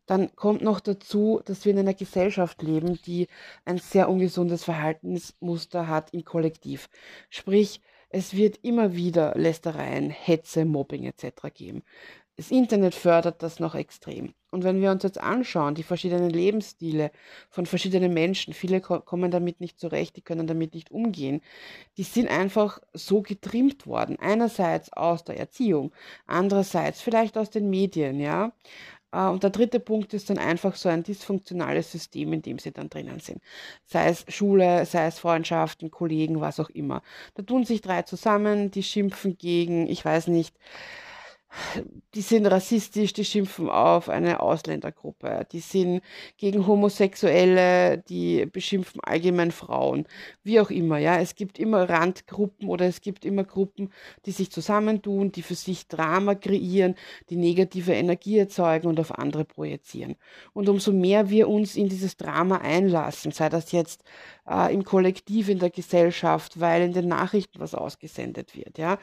Dann 0.06 0.34
kommt 0.36 0.62
noch 0.62 0.80
dazu, 0.80 1.40
dass 1.44 1.64
wir 1.64 1.72
in 1.72 1.80
einer 1.80 1.94
Gesellschaft 1.94 2.62
leben, 2.62 2.98
die 3.06 3.26
ein 3.64 3.78
sehr 3.78 4.08
ungesundes 4.08 4.64
Verhaltensmuster 4.64 5.88
hat 5.88 6.14
im 6.14 6.24
Kollektiv. 6.24 6.88
Sprich, 7.28 7.80
es 8.08 8.34
wird 8.34 8.60
immer 8.62 8.94
wieder 8.94 9.34
Lästereien, 9.36 10.10
Hetze, 10.10 10.64
Mobbing 10.64 11.04
etc. 11.04 11.52
geben. 11.52 11.82
Das 12.36 12.50
Internet 12.50 12.94
fördert 12.94 13.42
das 13.42 13.60
noch 13.60 13.74
extrem. 13.74 14.34
Und 14.50 14.62
wenn 14.62 14.82
wir 14.82 14.90
uns 14.90 15.02
jetzt 15.02 15.18
anschauen, 15.18 15.74
die 15.74 15.82
verschiedenen 15.82 16.28
Lebensstile 16.28 17.10
von 17.48 17.64
verschiedenen 17.64 18.12
Menschen, 18.12 18.52
viele 18.52 18.82
kommen 18.82 19.30
damit 19.30 19.60
nicht 19.60 19.80
zurecht, 19.80 20.16
die 20.16 20.22
können 20.22 20.46
damit 20.46 20.74
nicht 20.74 20.90
umgehen, 20.90 21.40
die 21.96 22.02
sind 22.02 22.28
einfach 22.28 22.78
so 22.92 23.22
getrimmt 23.22 23.86
worden. 23.86 24.18
Einerseits 24.20 24.92
aus 24.92 25.24
der 25.24 25.38
Erziehung, 25.38 25.92
andererseits 26.26 27.00
vielleicht 27.00 27.38
aus 27.38 27.48
den 27.48 27.70
Medien, 27.70 28.20
ja. 28.20 28.52
Äh, 29.12 29.26
und 29.28 29.42
der 29.42 29.50
dritte 29.50 29.80
Punkt 29.80 30.14
ist 30.14 30.30
dann 30.30 30.38
einfach 30.38 30.76
so 30.76 30.88
ein 30.88 31.02
dysfunktionales 31.02 31.92
System, 31.92 32.32
in 32.32 32.42
dem 32.42 32.58
sie 32.58 32.72
dann 32.72 32.88
drinnen 32.90 33.20
sind. 33.20 33.42
Sei 33.84 34.08
es 34.08 34.24
Schule, 34.28 34.86
sei 34.86 35.06
es 35.06 35.18
Freundschaften, 35.18 35.90
Kollegen, 35.90 36.40
was 36.40 36.60
auch 36.60 36.70
immer. 36.70 37.02
Da 37.34 37.42
tun 37.42 37.64
sich 37.64 37.80
drei 37.80 38.02
zusammen, 38.02 38.70
die 38.70 38.82
schimpfen 38.82 39.38
gegen, 39.38 39.86
ich 39.88 40.04
weiß 40.04 40.28
nicht, 40.28 40.56
die 42.14 42.20
sind 42.22 42.46
rassistisch, 42.46 43.12
die 43.12 43.24
schimpfen 43.24 43.68
auf 43.68 44.08
eine 44.08 44.40
Ausländergruppe, 44.40 45.46
die 45.52 45.60
sind 45.60 46.02
gegen 46.38 46.66
Homosexuelle, 46.66 47.98
die 47.98 48.46
beschimpfen 48.46 49.00
allgemein 49.02 49.50
Frauen, 49.50 50.06
wie 50.42 50.60
auch 50.60 50.70
immer, 50.70 50.98
ja. 50.98 51.20
Es 51.20 51.34
gibt 51.34 51.58
immer 51.58 51.88
Randgruppen 51.88 52.68
oder 52.68 52.86
es 52.86 53.00
gibt 53.00 53.24
immer 53.24 53.44
Gruppen, 53.44 53.90
die 54.24 54.32
sich 54.32 54.50
zusammentun, 54.50 55.32
die 55.32 55.42
für 55.42 55.54
sich 55.54 55.88
Drama 55.88 56.34
kreieren, 56.34 56.94
die 57.30 57.36
negative 57.36 57.92
Energie 57.92 58.38
erzeugen 58.38 58.88
und 58.88 59.00
auf 59.00 59.18
andere 59.18 59.44
projizieren. 59.44 60.16
Und 60.52 60.68
umso 60.68 60.92
mehr 60.92 61.30
wir 61.30 61.48
uns 61.48 61.76
in 61.76 61.88
dieses 61.88 62.16
Drama 62.16 62.58
einlassen, 62.58 63.32
sei 63.32 63.48
das 63.48 63.72
jetzt 63.72 64.02
äh, 64.48 64.72
im 64.72 64.84
Kollektiv 64.84 65.48
in 65.48 65.58
der 65.58 65.70
Gesellschaft, 65.70 66.60
weil 66.60 66.82
in 66.82 66.92
den 66.92 67.08
Nachrichten 67.08 67.60
was 67.60 67.74
ausgesendet 67.74 68.56
wird, 68.56 68.78
ja. 68.78 68.98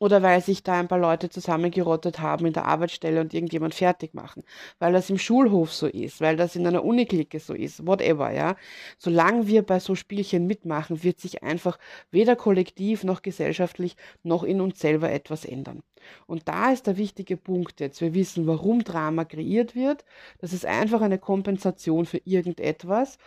Oder 0.00 0.22
weil 0.22 0.40
sich 0.40 0.64
da 0.64 0.72
ein 0.80 0.88
paar 0.88 0.98
Leute 0.98 1.30
zusammengerottet 1.30 2.18
haben 2.18 2.46
in 2.46 2.52
der 2.52 2.66
Arbeitsstelle 2.66 3.20
und 3.20 3.32
irgendjemand 3.32 3.74
fertig 3.74 4.12
machen. 4.12 4.42
Weil 4.80 4.92
das 4.92 5.08
im 5.08 5.18
Schulhof 5.18 5.72
so 5.72 5.86
ist, 5.86 6.20
weil 6.20 6.36
das 6.36 6.56
in 6.56 6.66
einer 6.66 6.84
Uniklicke 6.84 7.38
so 7.38 7.54
ist, 7.54 7.86
whatever, 7.86 8.32
ja. 8.32 8.56
Solange 8.98 9.46
wir 9.46 9.62
bei 9.62 9.78
so 9.78 9.94
Spielchen 9.94 10.46
mitmachen, 10.46 11.04
wird 11.04 11.20
sich 11.20 11.42
einfach 11.44 11.78
weder 12.10 12.34
kollektiv 12.34 13.04
noch 13.04 13.22
gesellschaftlich 13.22 13.96
noch 14.24 14.42
in 14.42 14.60
uns 14.60 14.80
selber 14.80 15.12
etwas 15.12 15.44
ändern. 15.44 15.82
Und 16.26 16.48
da 16.48 16.72
ist 16.72 16.86
der 16.86 16.96
wichtige 16.96 17.36
Punkt 17.36 17.80
jetzt. 17.80 18.00
Wir 18.00 18.14
wissen, 18.14 18.46
warum 18.46 18.84
Drama 18.84 19.24
kreiert 19.24 19.74
wird. 19.74 20.04
Das 20.38 20.52
ist 20.52 20.66
einfach 20.66 21.00
eine 21.00 21.18
Kompensation 21.18 22.06
für 22.06 22.20
irgendetwas 22.24 23.18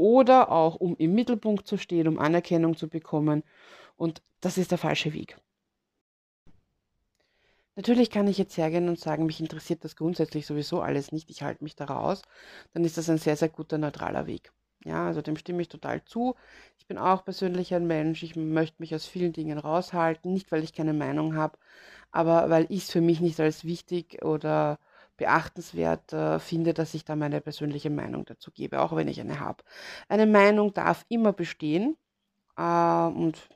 oder 0.00 0.50
auch 0.50 0.76
um 0.76 0.96
im 0.96 1.14
Mittelpunkt 1.14 1.66
zu 1.66 1.76
stehen, 1.76 2.08
um 2.08 2.18
Anerkennung 2.18 2.74
zu 2.74 2.88
bekommen. 2.88 3.42
Und 3.98 4.22
das 4.40 4.56
ist 4.56 4.70
der 4.70 4.78
falsche 4.78 5.12
Weg. 5.12 5.36
Natürlich 7.76 8.10
kann 8.10 8.26
ich 8.26 8.38
jetzt 8.38 8.56
hergehen 8.56 8.88
und 8.88 8.98
sagen, 8.98 9.26
mich 9.26 9.40
interessiert 9.40 9.84
das 9.84 9.96
grundsätzlich 9.96 10.46
sowieso 10.46 10.80
alles 10.80 11.12
nicht, 11.12 11.30
ich 11.30 11.42
halte 11.42 11.62
mich 11.62 11.76
da 11.76 11.84
raus. 11.84 12.22
Dann 12.72 12.84
ist 12.84 12.96
das 12.96 13.10
ein 13.10 13.18
sehr, 13.18 13.36
sehr 13.36 13.50
guter 13.50 13.76
neutraler 13.76 14.26
Weg. 14.26 14.50
Ja, 14.84 15.06
also 15.06 15.20
dem 15.20 15.36
stimme 15.36 15.60
ich 15.60 15.68
total 15.68 16.02
zu. 16.06 16.34
Ich 16.78 16.86
bin 16.86 16.96
auch 16.96 17.22
persönlich 17.22 17.74
ein 17.74 17.86
Mensch. 17.86 18.22
Ich 18.22 18.36
möchte 18.36 18.76
mich 18.80 18.94
aus 18.94 19.04
vielen 19.04 19.34
Dingen 19.34 19.58
raushalten. 19.58 20.32
Nicht, 20.32 20.50
weil 20.50 20.64
ich 20.64 20.72
keine 20.72 20.94
Meinung 20.94 21.36
habe, 21.36 21.58
aber 22.10 22.48
weil 22.48 22.64
ich 22.70 22.84
es 22.84 22.90
für 22.90 23.02
mich 23.02 23.20
nicht 23.20 23.38
als 23.38 23.64
wichtig 23.66 24.24
oder 24.24 24.78
beachtenswert 25.20 26.14
äh, 26.14 26.38
finde, 26.38 26.72
dass 26.72 26.94
ich 26.94 27.04
da 27.04 27.14
meine 27.14 27.42
persönliche 27.42 27.90
Meinung 27.90 28.24
dazu 28.24 28.50
gebe, 28.50 28.80
auch 28.80 28.96
wenn 28.96 29.06
ich 29.06 29.20
eine 29.20 29.38
habe. 29.38 29.62
Eine 30.08 30.24
Meinung 30.24 30.72
darf 30.72 31.04
immer 31.10 31.34
bestehen 31.34 31.98
äh, 32.56 32.62
und 32.62 33.50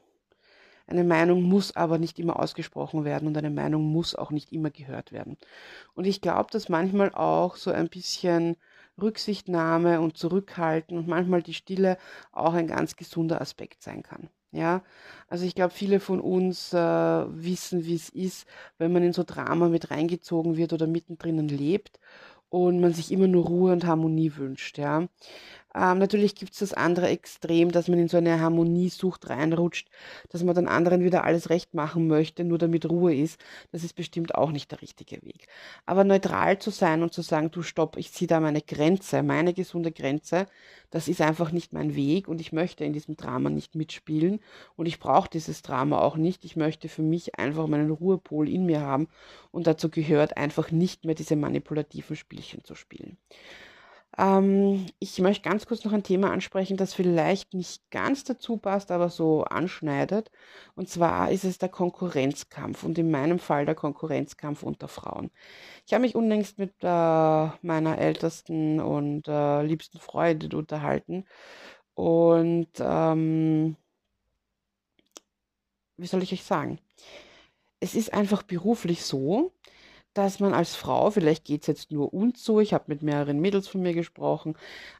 eine 0.87 1.05
Meinung 1.05 1.43
muss 1.43 1.75
aber 1.75 1.97
nicht 1.97 2.19
immer 2.19 2.39
ausgesprochen 2.39 3.07
werden 3.07 3.27
und 3.27 3.39
eine 3.39 3.49
Meinung 3.49 3.83
muss 3.83 4.15
auch 4.15 4.31
nicht 4.31 4.53
immer 4.53 4.71
gehört 4.71 5.11
werden. 5.11 5.39
Und 5.95 6.07
ich 6.07 6.21
glaube, 6.21 6.51
dass 6.51 6.69
manchmal 6.69 7.15
auch 7.15 7.57
so 7.57 7.71
ein 7.71 7.89
bisschen 7.89 8.57
Rücksichtnahme 9.01 10.03
und 10.03 10.19
Zurückhalten 10.19 10.99
und 10.99 11.09
manchmal 11.09 11.43
die 11.43 11.55
Stille 11.55 11.97
auch 12.31 12.53
ein 12.53 12.67
ganz 12.67 12.95
gesunder 12.97 13.41
Aspekt 13.41 13.83
sein 13.83 14.03
kann. 14.03 14.29
Ja, 14.55 14.83
also 15.29 15.45
ich 15.45 15.55
glaube, 15.57 15.75
viele 15.75 15.99
von 15.99 16.21
uns 16.21 16.73
äh, 16.73 16.77
wissen, 16.79 17.85
wie 17.87 17.95
es 17.97 18.09
ist, 18.09 18.47
wenn 18.79 18.93
man 18.93 19.03
in 19.03 19.13
so 19.13 19.25
Drama 19.25 19.69
mit 19.69 19.91
reingezogen 19.91 20.57
wird 20.57 20.73
oder 20.73 20.87
mittendrin 20.87 21.49
lebt 21.49 21.99
und 22.51 22.81
man 22.81 22.93
sich 22.95 23.11
immer 23.11 23.27
nur 23.27 23.47
Ruhe 23.47 23.73
und 23.73 23.85
Harmonie 23.85 24.37
wünscht. 24.37 24.79
Ja, 24.79 25.09
ähm, 25.75 25.99
natürlich 25.99 26.35
gibt 26.37 26.53
es 26.53 26.61
das 26.61 26.73
andere 26.73 27.09
Extrem, 27.09 27.73
dass 27.73 27.89
man 27.89 27.99
in 27.99 28.09
so 28.09 28.17
eine 28.17 28.41
Harmoniesucht 28.41 29.29
reinrutscht, 29.29 29.89
dass 30.31 30.45
man 30.45 30.55
dann 30.55 30.69
anderen 30.69 31.03
wieder 31.03 31.25
alles 31.25 31.51
recht 31.51 31.75
machen 31.75 32.07
möchte, 32.07 32.45
nur 32.45 32.59
damit 32.59 32.89
Ruhe 32.89 33.15
ist. 33.15 33.41
Das 33.73 33.83
ist 33.83 33.95
bestimmt 33.95 34.35
auch 34.37 34.53
nicht 34.53 34.71
der 34.71 34.83
richtige 34.83 35.23
Weg. 35.23 35.49
Aber 35.87 36.05
neutral 36.05 36.59
zu 36.59 36.71
sein 36.71 37.03
und 37.03 37.13
zu 37.13 37.23
sagen, 37.23 37.51
du 37.51 37.63
stopp, 37.63 37.97
ich 37.97 38.13
ziehe 38.13 38.29
da 38.29 38.41
meine 38.41 38.63
Grenze, 38.63 39.23
meine 39.23 39.53
gesunde 39.53 39.91
Grenze, 39.91 40.47
das 40.91 41.09
ist 41.09 41.21
einfach 41.21 41.51
nicht 41.51 41.73
mein 41.73 41.97
Weg 41.97 42.29
und 42.29 42.41
ich 42.41 42.53
möchte 42.53 42.85
in 42.85 42.93
diesem 42.93 43.17
Drama 43.17 43.51
nicht 43.51 43.75
mitspielen 43.75 44.39
und 44.77 44.87
ich 44.87 45.01
brauche 45.01 45.29
dieses 45.29 45.63
Drama 45.63 45.99
auch 46.01 46.17
nicht. 46.17 46.45
Ich 46.45 46.55
möchte 46.55 46.89
für 46.89 47.03
mich 47.03 47.37
einfach 47.37 47.67
meinen 47.67 47.91
Ruhepol 47.91 48.49
in 48.49 48.65
mir 48.65 48.81
haben 48.81 49.09
und 49.51 49.67
dazu 49.67 49.91
gehört 49.91 50.37
einfach 50.37 50.71
nicht 50.71 51.05
mehr 51.05 51.17
diese 51.17 51.35
manipulativen 51.35 52.15
Spielchen 52.15 52.63
zu 52.63 52.77
spielen. 52.77 53.19
Ähm, 54.19 54.87
ich 55.01 55.19
möchte 55.21 55.43
ganz 55.49 55.67
kurz 55.67 55.85
noch 55.85 55.93
ein 55.93 56.03
Thema 56.03 56.31
ansprechen, 56.33 56.77
das 56.77 56.95
vielleicht 56.95 57.55
nicht 57.55 57.91
ganz 57.91 58.25
dazu 58.25 58.57
passt, 58.59 58.91
aber 58.91 59.09
so 59.11 59.45
anschneidet. 59.45 60.31
Und 60.77 60.89
zwar 60.89 61.31
ist 61.31 61.45
es 61.45 61.59
der 61.59 61.69
Konkurrenzkampf 61.69 62.85
und 62.85 62.99
in 62.99 63.11
meinem 63.11 63.39
Fall 63.39 63.67
der 63.67 63.75
Konkurrenzkampf 63.75 64.63
unter 64.63 64.89
Frauen. 64.89 65.31
Ich 65.87 65.95
habe 65.95 66.03
mich 66.03 66.15
unlängst 66.17 66.59
mit 66.59 66.75
äh, 66.83 66.87
meiner 67.63 67.99
ältesten 67.99 68.81
und 68.81 69.29
äh, 69.29 69.63
liebsten 69.63 69.99
Freundin 70.01 70.55
unterhalten 70.55 71.27
und 71.95 72.69
ähm, 72.81 73.77
wie 75.97 76.07
soll 76.07 76.23
ich 76.23 76.33
euch 76.33 76.45
sagen? 76.45 76.79
Es 77.81 77.95
ist 77.95 78.13
einfach 78.13 78.43
beruflich 78.43 79.05
so, 79.05 79.54
dass 80.15 80.41
man 80.41 80.55
als 80.55 80.75
Frau, 80.77 81.11
vielleicht 81.11 81.45
geht 81.45 81.63
es 81.63 81.67
jetzt 81.67 81.91
nur 81.93 82.15
uns 82.15 82.45
so, 82.45 82.61
ich 82.61 82.73
habe 82.73 82.85
mit 82.89 83.03
mehreren 83.03 83.41
Mädels 83.41 83.69
von 83.69 83.83
mir 83.83 83.95
gesprochen, 83.95 84.57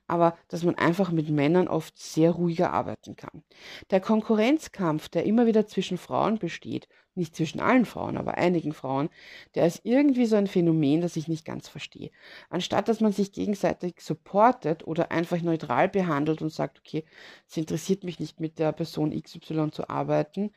aber 0.07 0.37
dass 0.49 0.65
man 0.65 0.75
einfach 0.77 1.11
mit 1.13 1.31
Männern 1.31 1.69
oft 1.69 1.99
sehr 1.99 2.33
ruhiger 2.33 2.73
arbeiten 2.73 3.17
kann. 3.17 3.43
Der 3.91 4.01
Konkurrenzkampf, 4.01 5.09
der 5.09 5.25
immer 5.25 5.47
wieder 5.47 5.67
zwischen 5.67 5.99
Frauen 5.99 6.39
besteht, 6.39 6.89
nicht 7.17 7.37
zwischen 7.37 7.61
allen 7.61 7.85
Frauen, 7.85 8.17
aber 8.17 8.39
einigen 8.39 8.73
Frauen, 8.73 9.09
der 9.55 9.67
ist 9.67 9.81
irgendwie 9.85 10.27
so 10.27 10.37
ein 10.37 10.47
Phänomen, 10.47 11.01
das 11.01 11.17
ich 11.17 11.29
nicht 11.29 11.45
ganz 11.45 11.69
verstehe. 11.69 12.11
Anstatt 12.51 12.89
dass 12.89 13.01
man 13.01 13.13
sich 13.13 13.33
gegenseitig 13.33 14.01
supportet 14.01 14.87
oder 14.87 15.11
einfach 15.11 15.41
neutral 15.43 15.89
behandelt 15.89 16.43
und 16.43 16.51
sagt, 16.51 16.79
okay, 16.79 17.05
es 17.49 17.57
interessiert 17.57 18.05
mich 18.05 18.21
nicht 18.21 18.41
mit 18.41 18.59
der 18.59 18.73
Person 18.73 19.11
XY 19.11 19.71
zu 19.71 19.89
arbeiten, 19.89 20.51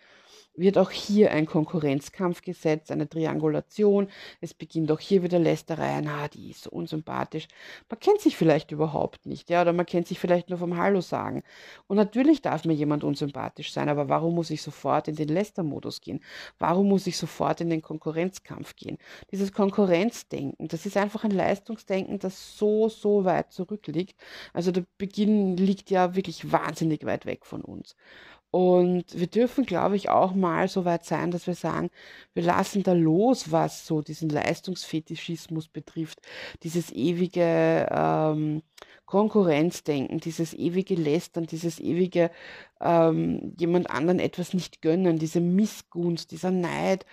wird 0.58 0.78
auch 0.78 0.92
hier 0.92 1.32
ein 1.32 1.46
Konkurrenzkampf 1.46 2.42
gesetzt, 2.42 2.92
eine 2.92 3.08
Triangulation. 3.08 4.08
Es 4.42 4.54
beginnt 4.54 4.92
auch 4.92 5.00
hier 5.00 5.24
wieder 5.24 5.40
Lästerei. 5.40 6.02
Na, 6.02 6.28
die 6.28 6.50
ist 6.50 6.64
so 6.64 6.72
unsympathisch. 6.72 7.48
Man 7.90 8.00
kennt 8.00 8.22
sich 8.22 8.36
vielleicht 8.36 8.72
überhaupt 8.72 9.26
nicht, 9.26 9.50
ja, 9.50 9.62
oder 9.62 9.74
man 9.74 9.86
kennt 9.86 10.08
sich 10.08 10.20
vielleicht 10.20 10.50
nur 10.50 10.58
vom 10.58 10.78
Hallo 10.78 11.02
sagen. 11.02 11.44
Und 11.88 11.98
natürlich 11.98 12.42
darf 12.42 12.66
mir 12.66 12.74
jemand 12.74 13.04
unsympathisch 13.04 13.72
sein, 13.72 13.88
aber 13.90 14.10
warum 14.10 14.36
muss 14.36 14.50
ich 14.50 14.62
sofort 14.62 15.08
in 15.08 15.16
den 15.16 15.30
Lästermodus 15.30 16.02
gehen? 16.02 16.22
Warum 16.60 16.88
muss 16.90 17.08
ich 17.08 17.18
sofort 17.18 17.62
in 17.62 17.70
den 17.70 17.82
Konkurrenzkampf 17.82 18.76
gehen? 18.76 18.98
Dieses 19.32 19.52
Konkurrenzdenken, 19.54 20.68
das 20.68 20.86
ist 20.86 20.98
einfach 20.98 21.24
ein 21.24 21.32
Leistungsdenken, 21.32 22.20
das 22.20 22.58
so, 22.58 22.90
so 22.90 23.26
weit 23.26 23.52
zurückliegt. 23.52 24.20
Also 24.54 24.72
der 24.72 24.86
Beginn 24.98 25.58
liegt 25.58 25.90
ja 25.90 26.16
wirklich 26.16 26.52
wahnsinnig 26.52 27.06
weit 27.06 27.26
weg 27.26 27.46
von 27.46 27.62
uns. 27.62 27.96
Und 28.50 29.06
wir 29.14 29.28
dürfen, 29.28 29.66
glaube 29.66 29.98
ich, 29.98 30.10
auch 30.10 30.34
mal 30.34 30.68
so 30.70 30.86
weit 30.86 31.06
sein, 31.06 31.32
dass 31.32 31.48
wir 31.48 31.56
sagen, 31.56 31.90
wir 32.34 32.44
lassen 32.44 32.84
da 32.84 32.94
los, 32.94 33.52
was 33.52 33.86
so 33.86 34.02
diesen 34.02 34.30
Leistungsfetischismus 34.30 35.68
betrifft, 35.68 36.22
dieses 36.64 36.92
ewige 36.92 37.88
ähm, 37.92 38.64
Konkurrenzdenken, 39.06 40.20
dieses 40.20 40.54
ewige 40.54 40.96
Lästern, 40.96 41.46
dieses 41.46 41.80
ewige 41.80 42.30
ähm, 42.82 43.54
jemand 43.58 43.90
anderen 43.90 44.20
etwas 44.20 44.54
nicht 44.54 44.82
gönnen, 44.82 45.18
diese 45.18 45.40
Missgunst, 45.40 46.32
dieser 46.32 46.52
Neid, 46.52 47.06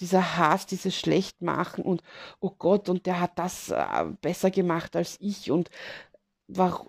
dieser 0.00 0.38
Hass, 0.38 0.66
dieses 0.66 0.96
Schlechtmachen 0.96 1.84
und 1.84 2.02
oh 2.40 2.52
Gott, 2.56 2.88
und 2.88 3.04
der 3.06 3.20
hat 3.20 3.38
das 3.38 3.70
äh, 3.70 4.04
besser 4.22 4.52
gemacht 4.52 4.94
als 4.94 5.16
ich 5.20 5.50
und 5.50 5.70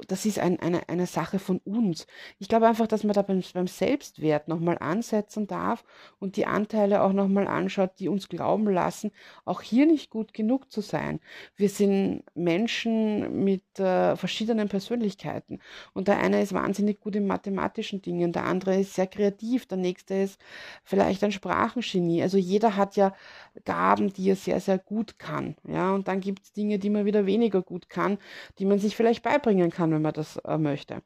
das 0.08 0.26
ist 0.26 0.40
ein, 0.40 0.60
eine, 0.60 0.90
eine 0.90 1.06
Sache 1.06 1.40
von 1.40 1.60
uns. 1.60 2.08
Ich 2.40 2.48
glaube 2.48 2.68
einfach, 2.68 2.88
dass 2.88 3.04
man 3.04 3.14
da 3.14 3.22
beim, 3.22 3.42
beim 3.54 3.68
Selbstwert 3.68 4.48
nochmal 4.48 4.78
ansetzen 4.80 5.48
darf 5.48 5.84
und 6.20 6.36
die 6.36 6.46
Anteile 6.46 7.04
auch 7.04 7.14
nochmal 7.14 7.48
anschaut, 7.48 7.92
die 8.00 8.08
uns 8.08 8.30
glauben 8.30 8.68
lassen, 8.70 9.12
auch 9.46 9.62
hier 9.62 9.86
nicht 9.86 10.10
gut 10.10 10.34
genug 10.34 10.72
zu 10.72 10.82
sein. 10.82 11.20
Wir 11.56 11.70
sind 11.70 12.24
Menschen 12.34 13.44
mit 13.44 13.80
äh, 13.80 14.16
verschiedenen 14.16 14.68
Persönlichkeiten 14.68 15.60
und 15.94 16.08
der 16.08 16.20
eine 16.20 16.42
ist 16.42 16.54
wahnsinnig 16.54 17.00
gut 17.00 17.16
in 17.16 17.28
mathematischen 17.28 18.02
Dingen, 18.02 18.34
der 18.34 18.46
andere 18.46 18.80
ist 18.80 18.96
sehr 18.96 19.08
kreativ, 19.08 19.68
der 19.68 19.78
nächste 19.78 20.16
ist 20.16 20.42
vielleicht 20.84 21.24
ein 21.24 21.32
Sprachengenie. 21.32 22.24
Also 22.24 22.38
jeder 22.38 22.76
hat 22.76 22.96
ja 22.96 23.14
Gaben, 23.66 24.12
die 24.12 24.30
er 24.30 24.36
sehr, 24.36 24.60
sehr 24.60 24.78
gut 24.78 25.20
kann. 25.20 25.56
Ja, 25.68 25.94
und 25.94 26.08
dann 26.08 26.20
gibt 26.20 26.44
es 26.44 26.54
Dinge, 26.54 26.80
die 26.80 26.90
man 26.90 27.06
wieder 27.06 27.26
weniger 27.26 27.62
gut 27.62 27.90
kann, 27.90 28.18
die 28.58 28.66
man 28.66 28.80
sich 28.80 28.96
vielleicht 28.96 29.24
beibringt 29.24 29.51
bringen 29.52 29.70
kann, 29.70 29.92
wenn 29.92 30.02
man 30.02 30.14
das 30.14 30.38
äh, 30.38 30.58
möchte. 30.58 31.02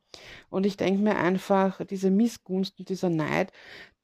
Und 0.49 0.67
ich 0.67 0.77
denke 0.77 1.01
mir 1.01 1.17
einfach, 1.17 1.83
diese 1.85 2.11
Missgunst 2.11 2.77
und 2.77 2.89
dieser 2.89 3.09
Neid, 3.09 3.51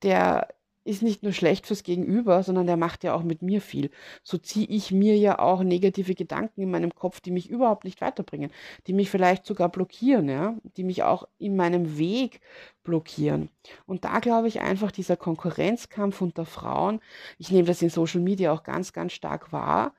der 0.01 0.48
ist 0.83 1.03
nicht 1.03 1.21
nur 1.21 1.31
schlecht 1.31 1.67
fürs 1.67 1.83
Gegenüber, 1.83 2.41
sondern 2.41 2.65
der 2.65 2.75
macht 2.75 3.03
ja 3.03 3.13
auch 3.13 3.21
mit 3.21 3.43
mir 3.43 3.62
viel. 3.62 3.91
So 4.24 4.39
ziehe 4.39 4.65
ich 4.65 4.91
mir 4.91 5.15
ja 5.15 5.38
auch 5.38 5.62
negative 5.62 6.15
Gedanken 6.15 6.62
in 6.62 6.71
meinem 6.71 6.95
Kopf, 6.95 7.19
die 7.19 7.29
mich 7.29 7.51
überhaupt 7.51 7.83
nicht 7.83 8.01
weiterbringen, 8.01 8.50
die 8.88 8.93
mich 8.93 9.12
vielleicht 9.12 9.45
sogar 9.45 9.69
blockieren, 9.69 10.27
ja, 10.27 10.55
die 10.77 10.83
mich 10.83 11.03
auch 11.03 11.27
in 11.38 11.55
meinem 11.55 12.00
Weg 12.00 12.41
blockieren. 12.83 13.50
Und 13.86 14.05
da 14.05 14.17
glaube 14.17 14.48
ich 14.48 14.60
einfach 14.62 14.91
dieser 14.91 15.17
Konkurrenzkampf 15.17 16.19
unter 16.19 16.48
Frauen, 16.48 17.00
ich 17.38 17.51
nehme 17.51 17.67
das 17.67 17.83
in 17.83 17.91
Social 17.91 18.21
Media 18.21 18.51
auch 18.51 18.63
ganz, 18.63 18.91
ganz 18.91 19.13
stark 19.13 19.51
wahr, 19.51 19.93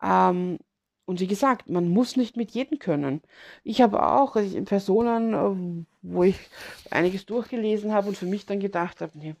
ähm, 0.00 0.58
und 1.08 1.20
wie 1.20 1.26
gesagt, 1.26 1.70
man 1.70 1.88
muss 1.88 2.16
nicht 2.16 2.36
mit 2.36 2.50
jedem 2.50 2.78
können. 2.78 3.22
Ich 3.64 3.80
habe 3.80 4.06
auch 4.06 4.36
also 4.36 4.62
Personen, 4.64 5.32
äh, 5.32 5.86
wo 6.02 6.22
ich 6.22 6.38
einiges 6.90 7.24
durchgelesen 7.24 7.94
habe 7.94 8.08
und 8.08 8.18
für 8.18 8.26
mich 8.26 8.44
dann 8.44 8.60
gedacht 8.60 9.00
habe, 9.00 9.16
nee, 9.16 9.34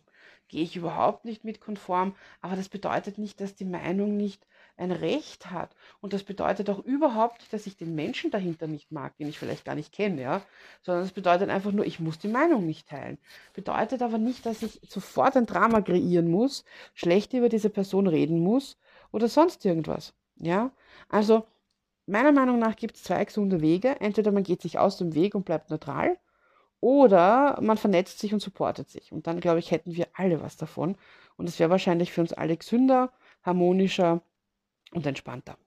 gehe 0.48 0.62
ich 0.62 0.76
überhaupt 0.76 1.26
nicht 1.26 1.44
mit 1.44 1.60
konform. 1.60 2.14
Aber 2.40 2.56
das 2.56 2.70
bedeutet 2.70 3.18
nicht, 3.18 3.38
dass 3.42 3.54
die 3.54 3.66
Meinung 3.66 4.16
nicht 4.16 4.46
ein 4.78 4.92
Recht 4.92 5.50
hat. 5.50 5.76
Und 6.00 6.14
das 6.14 6.22
bedeutet 6.22 6.70
auch 6.70 6.78
überhaupt 6.78 7.40
nicht, 7.40 7.52
dass 7.52 7.66
ich 7.66 7.76
den 7.76 7.94
Menschen 7.94 8.30
dahinter 8.30 8.66
nicht 8.66 8.90
mag, 8.90 9.18
den 9.18 9.28
ich 9.28 9.38
vielleicht 9.38 9.66
gar 9.66 9.74
nicht 9.74 9.92
kenne, 9.92 10.22
ja. 10.22 10.40
Sondern 10.80 11.04
es 11.04 11.12
bedeutet 11.12 11.50
einfach 11.50 11.72
nur, 11.72 11.84
ich 11.84 12.00
muss 12.00 12.18
die 12.18 12.28
Meinung 12.28 12.64
nicht 12.64 12.88
teilen. 12.88 13.18
Bedeutet 13.52 14.00
aber 14.00 14.16
nicht, 14.16 14.46
dass 14.46 14.62
ich 14.62 14.80
sofort 14.88 15.36
ein 15.36 15.44
Drama 15.44 15.82
kreieren 15.82 16.30
muss, 16.30 16.64
schlecht 16.94 17.34
über 17.34 17.50
diese 17.50 17.68
Person 17.68 18.06
reden 18.06 18.40
muss 18.40 18.78
oder 19.12 19.28
sonst 19.28 19.66
irgendwas. 19.66 20.14
Ja. 20.36 20.70
Also, 21.10 21.44
meiner 22.08 22.32
Meinung 22.32 22.58
nach 22.58 22.76
gibt 22.76 22.96
es 22.96 23.04
zwei 23.04 23.24
gesunde 23.24 23.60
Wege. 23.60 24.00
Entweder 24.00 24.32
man 24.32 24.42
geht 24.42 24.62
sich 24.62 24.78
aus 24.78 24.96
dem 24.98 25.14
Weg 25.14 25.34
und 25.34 25.44
bleibt 25.44 25.70
neutral 25.70 26.18
oder 26.80 27.58
man 27.60 27.76
vernetzt 27.76 28.18
sich 28.18 28.32
und 28.32 28.40
supportet 28.40 28.88
sich. 28.88 29.12
Und 29.12 29.26
dann, 29.26 29.40
glaube 29.40 29.58
ich, 29.58 29.70
hätten 29.70 29.94
wir 29.94 30.08
alle 30.14 30.40
was 30.42 30.56
davon. 30.56 30.96
Und 31.36 31.48
es 31.48 31.58
wäre 31.58 31.70
wahrscheinlich 31.70 32.12
für 32.12 32.20
uns 32.20 32.32
alle 32.32 32.56
gesünder, 32.56 33.12
harmonischer 33.42 34.22
und 34.92 35.06
entspannter. 35.06 35.58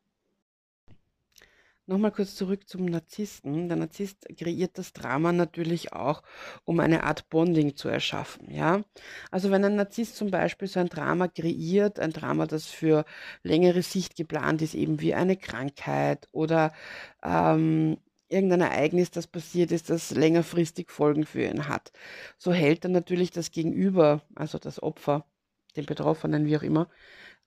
Nochmal 1.91 2.13
kurz 2.13 2.35
zurück 2.35 2.69
zum 2.69 2.85
Narzissten. 2.85 3.67
Der 3.67 3.75
Narzisst 3.75 4.25
kreiert 4.37 4.77
das 4.77 4.93
Drama 4.93 5.33
natürlich 5.33 5.91
auch, 5.91 6.23
um 6.63 6.79
eine 6.79 7.03
Art 7.03 7.27
Bonding 7.27 7.75
zu 7.75 7.89
erschaffen. 7.89 8.49
Ja? 8.49 8.83
Also 9.29 9.51
wenn 9.51 9.65
ein 9.65 9.75
Narzisst 9.75 10.15
zum 10.15 10.31
Beispiel 10.31 10.69
so 10.69 10.79
ein 10.79 10.87
Drama 10.87 11.27
kreiert, 11.27 11.99
ein 11.99 12.13
Drama, 12.13 12.47
das 12.47 12.67
für 12.67 13.03
längere 13.43 13.81
Sicht 13.81 14.15
geplant 14.15 14.61
ist, 14.61 14.73
eben 14.73 15.01
wie 15.01 15.13
eine 15.13 15.35
Krankheit 15.35 16.29
oder 16.31 16.71
ähm, 17.23 17.97
irgendein 18.29 18.61
Ereignis, 18.61 19.11
das 19.11 19.27
passiert 19.27 19.73
ist, 19.73 19.89
das 19.89 20.11
längerfristig 20.11 20.91
Folgen 20.91 21.25
für 21.25 21.43
ihn 21.43 21.67
hat. 21.67 21.91
So 22.37 22.53
hält 22.53 22.85
er 22.85 22.91
natürlich 22.91 23.31
das 23.31 23.51
Gegenüber, 23.51 24.21
also 24.33 24.59
das 24.59 24.81
Opfer, 24.81 25.25
den 25.75 25.85
Betroffenen, 25.85 26.45
wie 26.45 26.55
auch 26.55 26.63
immer, 26.63 26.87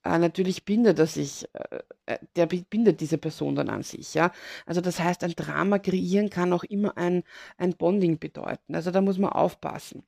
äh, 0.05 0.17
natürlich 0.19 0.65
bindet 0.65 0.99
er 0.99 1.07
sich, 1.07 1.47
äh, 1.53 1.79
äh, 2.05 2.19
der 2.35 2.45
bindet 2.45 3.01
diese 3.01 3.17
Person 3.17 3.55
dann 3.55 3.69
an 3.69 3.83
sich, 3.83 4.13
ja. 4.13 4.31
Also 4.65 4.81
das 4.81 4.99
heißt, 4.99 5.23
ein 5.23 5.33
Drama 5.35 5.79
kreieren 5.79 6.29
kann 6.29 6.53
auch 6.53 6.63
immer 6.63 6.97
ein, 6.97 7.23
ein 7.57 7.75
Bonding 7.75 8.19
bedeuten. 8.19 8.75
Also 8.75 8.91
da 8.91 9.01
muss 9.01 9.17
man 9.17 9.31
aufpassen. 9.31 10.03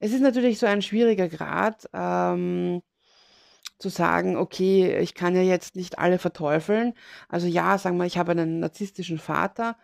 Es 0.00 0.12
ist 0.12 0.20
natürlich 0.20 0.58
so 0.58 0.66
ein 0.66 0.82
schwieriger 0.82 1.28
Grad, 1.28 1.88
ähm, 1.94 2.82
zu 3.78 3.88
sagen, 3.90 4.36
okay, 4.36 4.98
ich 5.00 5.14
kann 5.14 5.36
ja 5.36 5.42
jetzt 5.42 5.76
nicht 5.76 5.98
alle 5.98 6.18
verteufeln. 6.18 6.94
Also 7.28 7.46
ja, 7.46 7.78
sagen 7.78 7.98
wir, 7.98 8.06
ich 8.06 8.18
habe 8.18 8.32
einen 8.32 8.60
narzisstischen 8.60 9.18
Vater 9.18 9.76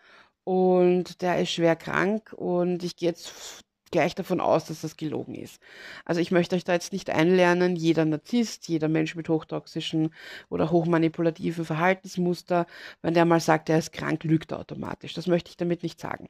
und 0.43 1.21
der 1.21 1.39
ist 1.41 1.51
schwer 1.51 1.75
krank 1.75 2.33
und 2.33 2.83
ich 2.83 2.95
gehe 2.95 3.09
jetzt 3.09 3.63
gleich 3.93 4.15
davon 4.15 4.41
aus, 4.41 4.65
dass 4.65 4.81
das 4.81 4.97
gelogen 4.97 5.35
ist. 5.35 5.61
Also 6.03 6.19
ich 6.19 6.31
möchte 6.31 6.55
euch 6.55 6.65
da 6.65 6.73
jetzt 6.73 6.91
nicht 6.91 7.09
einlernen, 7.11 7.77
jeder 7.77 8.03
Narzisst, 8.03 8.67
jeder 8.67 8.89
Mensch 8.89 9.15
mit 9.15 9.29
hochtoxischen 9.29 10.13
oder 10.49 10.71
hochmanipulativen 10.71 11.63
Verhaltensmuster, 11.63 12.65
wenn 13.01 13.13
der 13.13 13.25
mal 13.25 13.39
sagt, 13.39 13.69
er 13.69 13.77
ist 13.77 13.93
krank, 13.93 14.23
lügt 14.23 14.51
er 14.51 14.59
automatisch. 14.59 15.13
Das 15.13 15.27
möchte 15.27 15.51
ich 15.51 15.57
damit 15.57 15.83
nicht 15.83 15.99
sagen. 15.99 16.27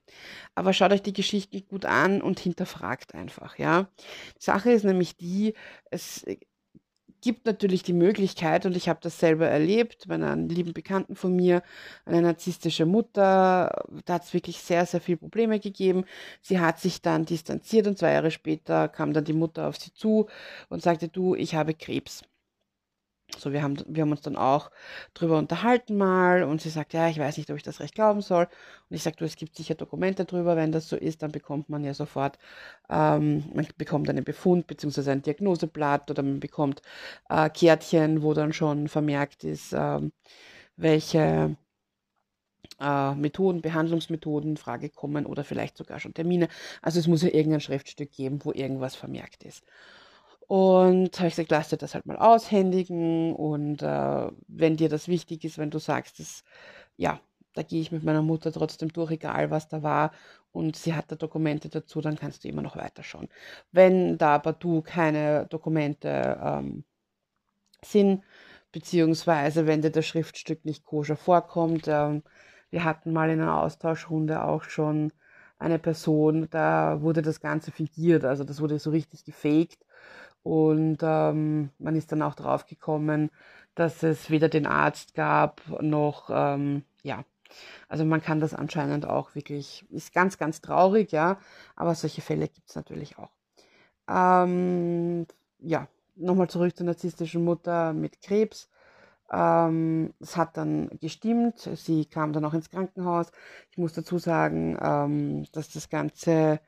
Aber 0.53 0.73
schaut 0.73 0.91
euch 0.91 1.01
die 1.01 1.13
Geschichten 1.13 1.63
gut 1.67 1.85
an 1.85 2.21
und 2.21 2.39
hinterfragt 2.39 3.15
einfach, 3.15 3.57
ja. 3.57 3.87
Die 4.37 4.43
Sache 4.43 4.71
ist 4.71 4.83
nämlich 4.83 5.15
die, 5.15 5.53
es 5.89 6.25
gibt 7.23 7.45
natürlich 7.45 7.83
die 7.83 7.93
Möglichkeit, 7.93 8.65
und 8.65 8.75
ich 8.75 8.89
habe 8.89 8.99
das 9.01 9.17
selber 9.19 9.47
erlebt, 9.47 10.07
bei 10.07 10.15
einer 10.15 10.35
lieben 10.35 10.73
Bekannten 10.73 11.15
von 11.15 11.35
mir, 11.35 11.63
eine 12.05 12.21
narzisstische 12.21 12.85
Mutter, 12.85 13.85
da 14.05 14.13
hat 14.15 14.23
es 14.25 14.33
wirklich 14.33 14.59
sehr, 14.59 14.85
sehr 14.85 14.99
viele 15.01 15.17
Probleme 15.17 15.59
gegeben. 15.59 16.03
Sie 16.41 16.59
hat 16.59 16.79
sich 16.79 17.01
dann 17.01 17.25
distanziert 17.25 17.87
und 17.87 17.97
zwei 17.97 18.11
Jahre 18.13 18.31
später 18.31 18.89
kam 18.89 19.13
dann 19.13 19.23
die 19.23 19.33
Mutter 19.33 19.67
auf 19.67 19.77
sie 19.77 19.93
zu 19.93 20.27
und 20.69 20.81
sagte, 20.83 21.07
du, 21.07 21.33
ich 21.35 21.55
habe 21.55 21.73
Krebs. 21.73 22.23
So, 23.37 23.51
wir 23.51 23.63
haben, 23.63 23.77
wir 23.87 24.03
haben 24.03 24.11
uns 24.11 24.21
dann 24.21 24.35
auch 24.35 24.69
drüber 25.15 25.39
unterhalten 25.39 25.97
mal 25.97 26.43
und 26.43 26.61
sie 26.61 26.69
sagt, 26.69 26.93
ja, 26.93 27.09
ich 27.09 27.17
weiß 27.17 27.37
nicht, 27.37 27.49
ob 27.49 27.57
ich 27.57 27.63
das 27.63 27.79
recht 27.79 27.95
glauben 27.95 28.21
soll. 28.21 28.43
Und 28.89 28.95
ich 28.95 29.01
sage, 29.03 29.15
du, 29.17 29.25
es 29.25 29.35
gibt 29.35 29.55
sicher 29.55 29.73
Dokumente 29.75 30.25
drüber, 30.25 30.55
wenn 30.55 30.71
das 30.71 30.87
so 30.87 30.95
ist, 30.95 31.23
dann 31.23 31.31
bekommt 31.31 31.67
man 31.69 31.83
ja 31.83 31.93
sofort, 31.95 32.37
ähm, 32.89 33.43
man 33.53 33.67
bekommt 33.77 34.09
einen 34.09 34.23
Befund 34.23 34.67
bzw. 34.67 35.11
ein 35.11 35.21
Diagnoseblatt 35.23 36.11
oder 36.11 36.21
man 36.23 36.39
bekommt 36.39 36.81
äh, 37.29 37.49
Kärtchen, 37.49 38.21
wo 38.21 38.33
dann 38.33 38.53
schon 38.53 38.87
vermerkt 38.87 39.43
ist, 39.43 39.73
ähm, 39.73 40.11
welche 40.77 41.57
äh, 42.79 43.15
Methoden, 43.15 43.61
Behandlungsmethoden 43.61 44.51
in 44.51 44.57
Frage 44.57 44.89
kommen 44.89 45.25
oder 45.25 45.43
vielleicht 45.43 45.77
sogar 45.77 45.99
schon 45.99 46.13
Termine. 46.13 46.47
Also 46.81 46.99
es 46.99 47.07
muss 47.07 47.23
ja 47.23 47.29
irgendein 47.29 47.61
Schriftstück 47.61 48.11
geben, 48.11 48.39
wo 48.43 48.51
irgendwas 48.51 48.95
vermerkt 48.95 49.43
ist. 49.43 49.63
Und 50.47 51.17
habe 51.19 51.27
ich 51.27 51.35
gesagt, 51.35 51.51
lass 51.51 51.69
dir 51.69 51.77
das 51.77 51.95
halt 51.95 52.05
mal 52.05 52.17
aushändigen. 52.17 53.33
Und 53.33 53.81
äh, 53.81 54.31
wenn 54.47 54.77
dir 54.77 54.89
das 54.89 55.07
wichtig 55.07 55.43
ist, 55.45 55.57
wenn 55.57 55.71
du 55.71 55.79
sagst, 55.79 56.19
das, 56.19 56.43
ja, 56.97 57.19
da 57.53 57.63
gehe 57.63 57.81
ich 57.81 57.91
mit 57.91 58.03
meiner 58.03 58.21
Mutter 58.21 58.51
trotzdem 58.51 58.91
durch, 58.91 59.11
egal 59.11 59.51
was 59.51 59.67
da 59.67 59.83
war. 59.83 60.11
Und 60.51 60.75
sie 60.75 60.93
hat 60.93 61.11
da 61.11 61.15
Dokumente 61.15 61.69
dazu, 61.69 62.01
dann 62.01 62.17
kannst 62.17 62.43
du 62.43 62.47
immer 62.49 62.61
noch 62.61 62.75
weiterschauen. 62.75 63.29
Wenn 63.71 64.17
da 64.17 64.35
aber 64.35 64.53
du 64.53 64.81
keine 64.81 65.47
Dokumente 65.47 66.39
ähm, 66.43 66.83
sind, 67.83 68.23
beziehungsweise 68.71 69.67
wenn 69.67 69.81
dir 69.81 69.91
das 69.91 70.05
Schriftstück 70.05 70.65
nicht 70.65 70.83
koscher 70.85 71.15
vorkommt, 71.15 71.87
ähm, 71.87 72.23
wir 72.69 72.83
hatten 72.83 73.13
mal 73.13 73.29
in 73.29 73.41
einer 73.41 73.61
Austauschrunde 73.61 74.43
auch 74.43 74.63
schon 74.63 75.13
eine 75.59 75.79
Person, 75.79 76.47
da 76.49 77.01
wurde 77.01 77.21
das 77.21 77.39
Ganze 77.39 77.71
fingiert, 77.71 78.25
also 78.25 78.43
das 78.43 78.61
wurde 78.61 78.79
so 78.79 78.89
richtig 78.89 79.23
gefaked 79.25 79.79
und 80.43 80.99
ähm, 81.01 81.69
man 81.79 81.95
ist 81.95 82.11
dann 82.11 82.21
auch 82.21 82.35
drauf 82.35 82.65
gekommen, 82.65 83.29
dass 83.75 84.03
es 84.03 84.29
weder 84.29 84.49
den 84.49 84.65
Arzt 84.67 85.15
gab 85.15 85.61
noch, 85.81 86.29
ähm, 86.31 86.83
ja, 87.01 87.23
also 87.87 88.05
man 88.05 88.21
kann 88.21 88.39
das 88.39 88.53
anscheinend 88.53 89.05
auch 89.05 89.35
wirklich, 89.35 89.85
ist 89.91 90.13
ganz, 90.13 90.37
ganz 90.37 90.61
traurig, 90.61 91.11
ja, 91.11 91.37
aber 91.75 91.95
solche 91.95 92.21
Fälle 92.21 92.47
gibt 92.47 92.69
es 92.69 92.75
natürlich 92.75 93.17
auch. 93.17 93.29
Ähm, 94.09 95.25
ja, 95.59 95.87
nochmal 96.15 96.49
zurück 96.49 96.75
zur 96.75 96.85
narzisstischen 96.85 97.43
Mutter 97.43 97.93
mit 97.93 98.21
Krebs. 98.21 98.69
Ähm, 99.31 100.13
es 100.19 100.37
hat 100.37 100.57
dann 100.57 100.89
gestimmt, 100.99 101.69
sie 101.75 102.05
kam 102.05 102.33
dann 102.33 102.45
auch 102.45 102.53
ins 102.53 102.69
Krankenhaus. 102.69 103.31
Ich 103.71 103.77
muss 103.77 103.93
dazu 103.93 104.19
sagen, 104.19 104.77
ähm, 104.81 105.45
dass 105.53 105.69
das 105.71 105.89
Ganze 105.89 106.59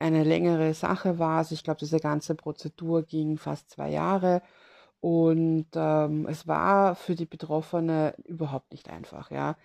eine 0.00 0.24
längere 0.24 0.74
Sache 0.74 1.18
war. 1.18 1.38
Also 1.38 1.54
ich 1.54 1.62
glaube, 1.62 1.78
diese 1.78 2.00
ganze 2.00 2.34
Prozedur 2.34 3.02
ging 3.04 3.38
fast 3.38 3.70
zwei 3.70 3.90
Jahre 3.90 4.42
und 5.00 5.66
ähm, 5.74 6.26
es 6.28 6.46
war 6.46 6.94
für 6.94 7.14
die 7.14 7.26
Betroffene 7.26 8.14
überhaupt 8.24 8.72
nicht 8.72 8.90
einfach, 8.90 9.30
ja. 9.30 9.56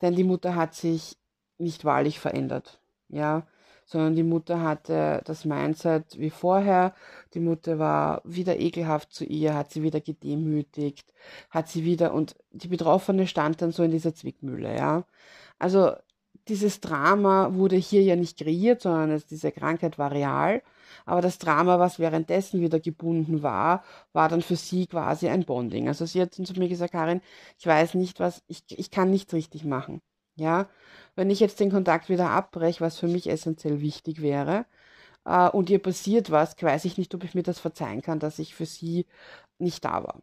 Denn 0.00 0.16
die 0.16 0.24
Mutter 0.24 0.56
hat 0.56 0.74
sich 0.74 1.16
nicht 1.58 1.84
wahrlich 1.84 2.18
verändert, 2.18 2.80
ja, 3.08 3.46
sondern 3.84 4.16
die 4.16 4.24
Mutter 4.24 4.62
hatte 4.62 5.22
das 5.24 5.44
Mindset 5.44 6.18
wie 6.18 6.30
vorher. 6.30 6.94
Die 7.34 7.40
Mutter 7.40 7.78
war 7.78 8.22
wieder 8.24 8.58
ekelhaft 8.58 9.12
zu 9.12 9.24
ihr, 9.24 9.54
hat 9.54 9.70
sie 9.70 9.82
wieder 9.82 10.00
gedemütigt, 10.00 11.12
hat 11.50 11.68
sie 11.68 11.84
wieder 11.84 12.14
und 12.14 12.36
die 12.52 12.68
Betroffene 12.68 13.26
stand 13.26 13.62
dann 13.62 13.72
so 13.72 13.82
in 13.84 13.90
dieser 13.92 14.14
Zwickmühle, 14.14 14.76
ja. 14.76 15.04
Also 15.58 15.92
dieses 16.48 16.80
Drama 16.80 17.54
wurde 17.54 17.76
hier 17.76 18.02
ja 18.02 18.16
nicht 18.16 18.38
kreiert, 18.38 18.82
sondern 18.82 19.10
es, 19.12 19.26
diese 19.26 19.52
Krankheit 19.52 19.98
war 19.98 20.10
real. 20.12 20.62
Aber 21.06 21.20
das 21.20 21.38
Drama, 21.38 21.78
was 21.78 21.98
währenddessen 21.98 22.60
wieder 22.60 22.80
gebunden 22.80 23.42
war, 23.42 23.84
war 24.12 24.28
dann 24.28 24.42
für 24.42 24.56
sie 24.56 24.86
quasi 24.86 25.28
ein 25.28 25.44
Bonding. 25.44 25.88
Also 25.88 26.06
sie 26.06 26.20
hat 26.20 26.34
zu 26.34 26.42
mir 26.58 26.68
gesagt, 26.68 26.92
Karin, 26.92 27.20
ich 27.58 27.66
weiß 27.66 27.94
nicht, 27.94 28.20
was, 28.20 28.42
ich, 28.48 28.64
ich 28.68 28.90
kann 28.90 29.10
nichts 29.10 29.32
richtig 29.34 29.64
machen. 29.64 30.00
Ja, 30.36 30.68
wenn 31.14 31.30
ich 31.30 31.40
jetzt 31.40 31.60
den 31.60 31.70
Kontakt 31.70 32.08
wieder 32.08 32.30
abbreche, 32.30 32.80
was 32.80 32.98
für 32.98 33.08
mich 33.08 33.28
essentiell 33.28 33.80
wichtig 33.80 34.22
wäre, 34.22 34.66
äh, 35.24 35.48
und 35.50 35.70
ihr 35.70 35.80
passiert 35.80 36.30
was, 36.30 36.60
weiß 36.60 36.84
ich 36.86 36.98
nicht, 36.98 37.14
ob 37.14 37.24
ich 37.24 37.34
mir 37.34 37.42
das 37.42 37.58
verzeihen 37.60 38.02
kann, 38.02 38.18
dass 38.18 38.38
ich 38.38 38.54
für 38.54 38.66
sie 38.66 39.06
nicht 39.58 39.84
da 39.84 40.04
war 40.04 40.22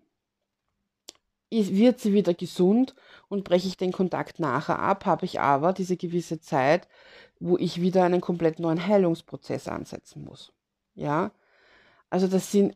wird 1.52 2.00
sie 2.00 2.14
wieder 2.14 2.34
gesund 2.34 2.96
und 3.28 3.44
breche 3.44 3.68
ich 3.68 3.78
den 3.78 3.92
Kontakt 3.92 4.40
nachher 4.40 4.80
ab, 4.80 5.06
habe 5.06 5.26
ich 5.26 5.40
aber 5.40 5.74
diese 5.74 5.98
gewisse 5.98 6.40
Zeit, 6.40 6.88
wo 7.40 7.58
ich 7.58 7.82
wieder 7.82 8.04
einen 8.04 8.22
komplett 8.22 8.60
neuen 8.60 8.86
Heilungsprozess 8.86 9.68
ansetzen 9.68 10.24
muss. 10.24 10.52
Ja, 10.96 11.32
also 12.10 12.28
das 12.28 12.52
sind, 12.52 12.76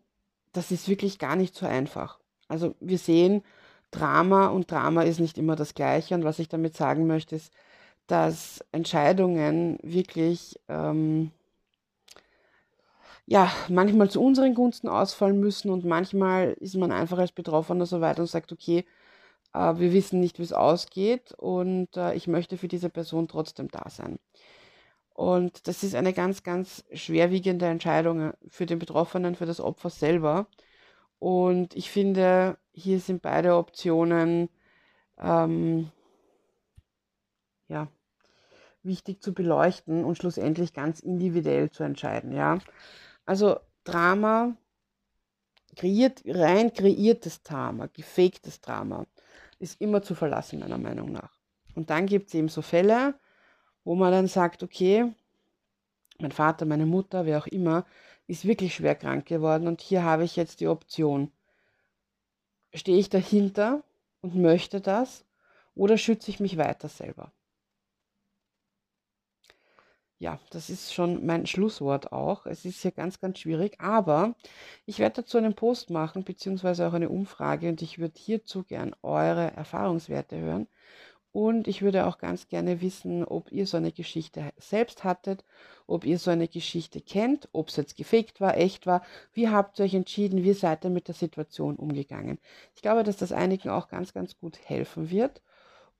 das 0.54 0.72
ist 0.72 0.88
wirklich 0.88 1.20
gar 1.20 1.36
nicht 1.36 1.56
so 1.56 1.66
einfach. 1.66 2.20
Also 2.48 2.76
wir 2.80 2.98
sehen 2.98 3.44
Drama 3.92 4.48
und 4.48 4.72
Drama 4.72 5.04
ist 5.04 5.20
nicht 5.20 5.38
immer 5.38 5.56
das 5.56 5.76
Gleiche 5.76 6.16
und 6.16 6.24
was 6.24 6.40
ich 6.40 6.50
damit 6.50 6.76
sagen 6.76 7.08
möchte 7.08 7.36
ist, 7.36 7.54
dass 8.08 8.64
Entscheidungen 8.72 9.78
wirklich 9.82 10.60
ähm, 10.68 11.32
ja, 13.26 13.52
manchmal 13.70 14.10
zu 14.10 14.22
unseren 14.22 14.54
Gunsten 14.54 14.88
ausfallen 14.90 15.40
müssen 15.40 15.70
und 15.72 15.86
manchmal 15.86 16.54
ist 16.60 16.76
man 16.76 16.92
einfach 16.92 17.18
als 17.18 17.32
Betroffener 17.32 17.86
so 17.86 18.02
weit 18.02 18.20
und 18.20 18.28
sagt, 18.28 18.52
okay, 18.52 18.86
äh, 19.54 19.78
wir 19.78 19.94
wissen 19.94 20.20
nicht, 20.20 20.40
wie 20.40 20.44
es 20.44 20.54
ausgeht 20.54 21.34
und 21.38 21.96
äh, 21.98 22.14
ich 22.16 22.28
möchte 22.28 22.58
für 22.58 22.68
diese 22.68 22.90
Person 22.90 23.28
trotzdem 23.28 23.70
da 23.70 23.90
sein. 23.90 24.20
Und 25.14 25.68
das 25.68 25.84
ist 25.84 25.96
eine 25.96 26.14
ganz, 26.14 26.44
ganz 26.44 26.84
schwerwiegende 26.94 27.68
Entscheidung 27.68 28.34
für 28.48 28.66
den 28.66 28.80
Betroffenen, 28.80 29.36
für 29.36 29.46
das 29.46 29.62
Opfer 29.62 29.90
selber. 29.92 30.48
Und 31.20 31.76
ich 31.76 31.92
finde, 31.92 32.58
hier 32.74 33.00
sind 33.00 33.22
beide 33.22 33.56
Optionen 33.56 34.50
ähm, 35.20 35.92
ja, 37.68 37.88
wichtig 38.84 39.22
zu 39.22 39.34
beleuchten 39.34 40.04
und 40.04 40.18
schlussendlich 40.18 40.74
ganz 40.74 41.00
individuell 41.00 41.70
zu 41.72 41.84
entscheiden. 41.84 42.34
Ja? 42.34 42.60
Also 43.26 43.60
Drama, 43.84 44.56
kreiert, 45.76 46.22
rein 46.26 46.74
kreiertes 46.74 47.42
Drama, 47.44 47.88
gefaktes 47.88 48.62
Drama, 48.62 49.06
ist 49.60 49.80
immer 49.82 50.02
zu 50.02 50.16
verlassen, 50.16 50.60
meiner 50.60 50.78
Meinung 50.78 51.12
nach. 51.12 51.40
Und 51.76 51.90
dann 51.90 52.06
gibt 52.06 52.28
es 52.28 52.34
eben 52.36 52.50
so 52.50 52.62
Fälle, 52.62 53.16
wo 53.84 53.96
man 53.96 54.12
dann 54.12 54.28
sagt, 54.28 54.64
okay, 54.64 55.14
mein 56.20 56.32
Vater, 56.32 56.66
meine 56.66 56.86
Mutter, 56.86 57.26
wer 57.26 57.40
auch 57.40 57.48
immer, 57.48 57.86
ist 58.28 58.46
wirklich 58.46 58.76
schwer 58.76 58.96
krank 58.96 59.26
geworden 59.26 59.68
und 59.68 59.82
hier 59.82 60.04
habe 60.04 60.24
ich 60.24 60.36
jetzt 60.36 60.60
die 60.60 60.68
Option. 60.68 61.32
Stehe 62.74 62.98
ich 62.98 63.10
dahinter 63.10 63.84
und 64.22 64.36
möchte 64.36 64.80
das 64.80 65.26
oder 65.76 65.98
schütze 65.98 66.30
ich 66.32 66.40
mich 66.40 66.58
weiter 66.58 66.88
selber? 66.88 67.32
Ja, 70.19 70.39
das 70.52 70.69
ist 70.69 70.93
schon 70.93 71.26
mein 71.26 71.45
Schlusswort 71.45 72.12
auch. 72.13 72.45
Es 72.45 72.65
ist 72.65 72.82
hier 72.82 72.91
ganz, 72.91 73.19
ganz 73.19 73.39
schwierig, 73.39 73.80
aber 73.82 74.36
ich 74.86 74.99
werde 74.99 75.21
dazu 75.21 75.38
einen 75.38 75.56
Post 75.56 75.89
machen, 75.89 76.23
beziehungsweise 76.23 76.88
auch 76.88 76.93
eine 76.93 77.10
Umfrage 77.10 77.67
und 77.69 77.82
ich 77.82 77.99
würde 77.99 78.17
hierzu 78.17 78.63
gern 78.63 78.95
eure 79.02 79.52
Erfahrungswerte 79.52 80.39
hören. 80.39 80.67
Und 81.34 81.67
ich 81.67 81.82
würde 81.82 82.06
auch 82.06 82.19
ganz 82.19 82.47
gerne 82.47 82.82
wissen, 82.82 83.26
ob 83.26 83.52
ihr 83.52 83.65
so 83.67 83.78
eine 83.78 83.91
Geschichte 83.91 84.52
selbst 84.58 85.04
hattet, 85.04 85.43
ob 85.88 86.06
ihr 86.06 86.19
so 86.19 86.32
eine 86.32 86.47
Geschichte 86.47 87.02
kennt, 87.02 87.49
ob 87.54 87.69
es 87.69 87.76
jetzt 87.76 87.97
gefaked 87.97 88.39
war, 88.39 88.56
echt 88.58 88.86
war. 88.86 89.04
Wie 89.34 89.49
habt 89.49 89.80
ihr 89.80 89.86
euch 89.86 89.95
entschieden? 89.95 90.43
Wie 90.43 90.54
seid 90.54 90.86
ihr 90.86 90.91
mit 90.91 91.08
der 91.08 91.15
Situation 91.15 91.76
umgegangen? 91.78 92.39
Ich 92.76 92.84
glaube, 92.84 93.04
dass 93.04 93.17
das 93.17 93.32
einigen 93.32 93.69
auch 93.69 93.88
ganz, 93.89 94.13
ganz 94.13 94.38
gut 94.38 94.60
helfen 94.63 95.10
wird. 95.10 95.41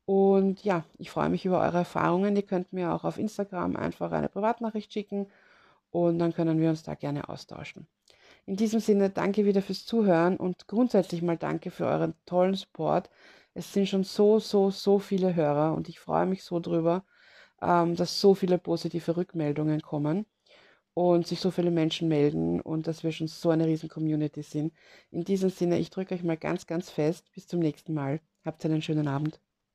Und 0.06 0.64
ja, 0.64 0.84
ich 0.98 1.12
freue 1.12 1.30
mich 1.30 1.46
über 1.46 1.62
eure 1.62 1.78
Erfahrungen. 1.80 2.36
Ihr 2.36 2.44
könnt 2.44 2.74
mir 2.74 2.94
auch 2.94 3.04
auf 3.04 3.18
Instagram 3.18 3.76
einfach 3.76 4.12
eine 4.12 4.30
Privatnachricht 4.30 4.92
schicken 4.92 5.28
und 5.92 6.20
dann 6.20 6.34
können 6.34 6.60
wir 6.60 6.70
uns 6.70 6.84
da 6.84 6.96
gerne 6.96 7.30
austauschen. 7.30 7.88
In 8.46 8.58
diesem 8.58 8.82
Sinne, 8.82 9.10
danke 9.10 9.46
wieder 9.46 9.62
fürs 9.62 9.86
Zuhören 9.86 10.36
und 10.38 10.68
grundsätzlich 10.68 11.22
mal 11.22 11.38
danke 11.38 11.72
für 11.72 11.86
euren 11.86 12.14
tollen 12.26 12.56
Support. 12.56 13.10
Es 13.54 13.72
sind 13.72 13.88
schon 13.88 14.04
so, 14.04 14.40
so, 14.40 14.72
so 14.72 15.00
viele 15.00 15.36
Hörer 15.36 15.74
und 15.74 15.88
ich 15.88 16.00
freue 16.00 16.26
mich 16.26 16.44
so 16.44 16.60
drüber, 16.60 17.06
ähm, 17.62 17.96
dass 17.96 18.20
so 18.20 18.36
viele 18.36 18.58
positive 18.58 19.16
Rückmeldungen 19.16 19.82
kommen 19.82 20.26
und 20.94 21.28
sich 21.28 21.40
so 21.40 21.52
viele 21.52 21.72
Menschen 21.72 22.08
melden 22.10 22.62
und 22.62 22.88
dass 22.88 23.04
wir 23.04 23.12
schon 23.12 23.28
so 23.28 23.50
eine 23.50 23.68
riesen 23.68 23.90
Community 23.90 24.44
sind. 24.44 24.74
In 25.12 25.24
diesem 25.24 25.50
Sinne, 25.50 25.80
ich 25.80 25.90
drücke 25.90 26.16
euch 26.16 26.24
mal 26.24 26.38
ganz, 26.38 26.68
ganz 26.68 26.90
fest. 26.90 27.32
Bis 27.34 27.48
zum 27.48 27.60
nächsten 27.60 27.94
Mal. 27.94 28.20
Habt 28.46 28.66
einen 28.66 28.82
schönen 28.82 29.08
Abend. 29.08 29.43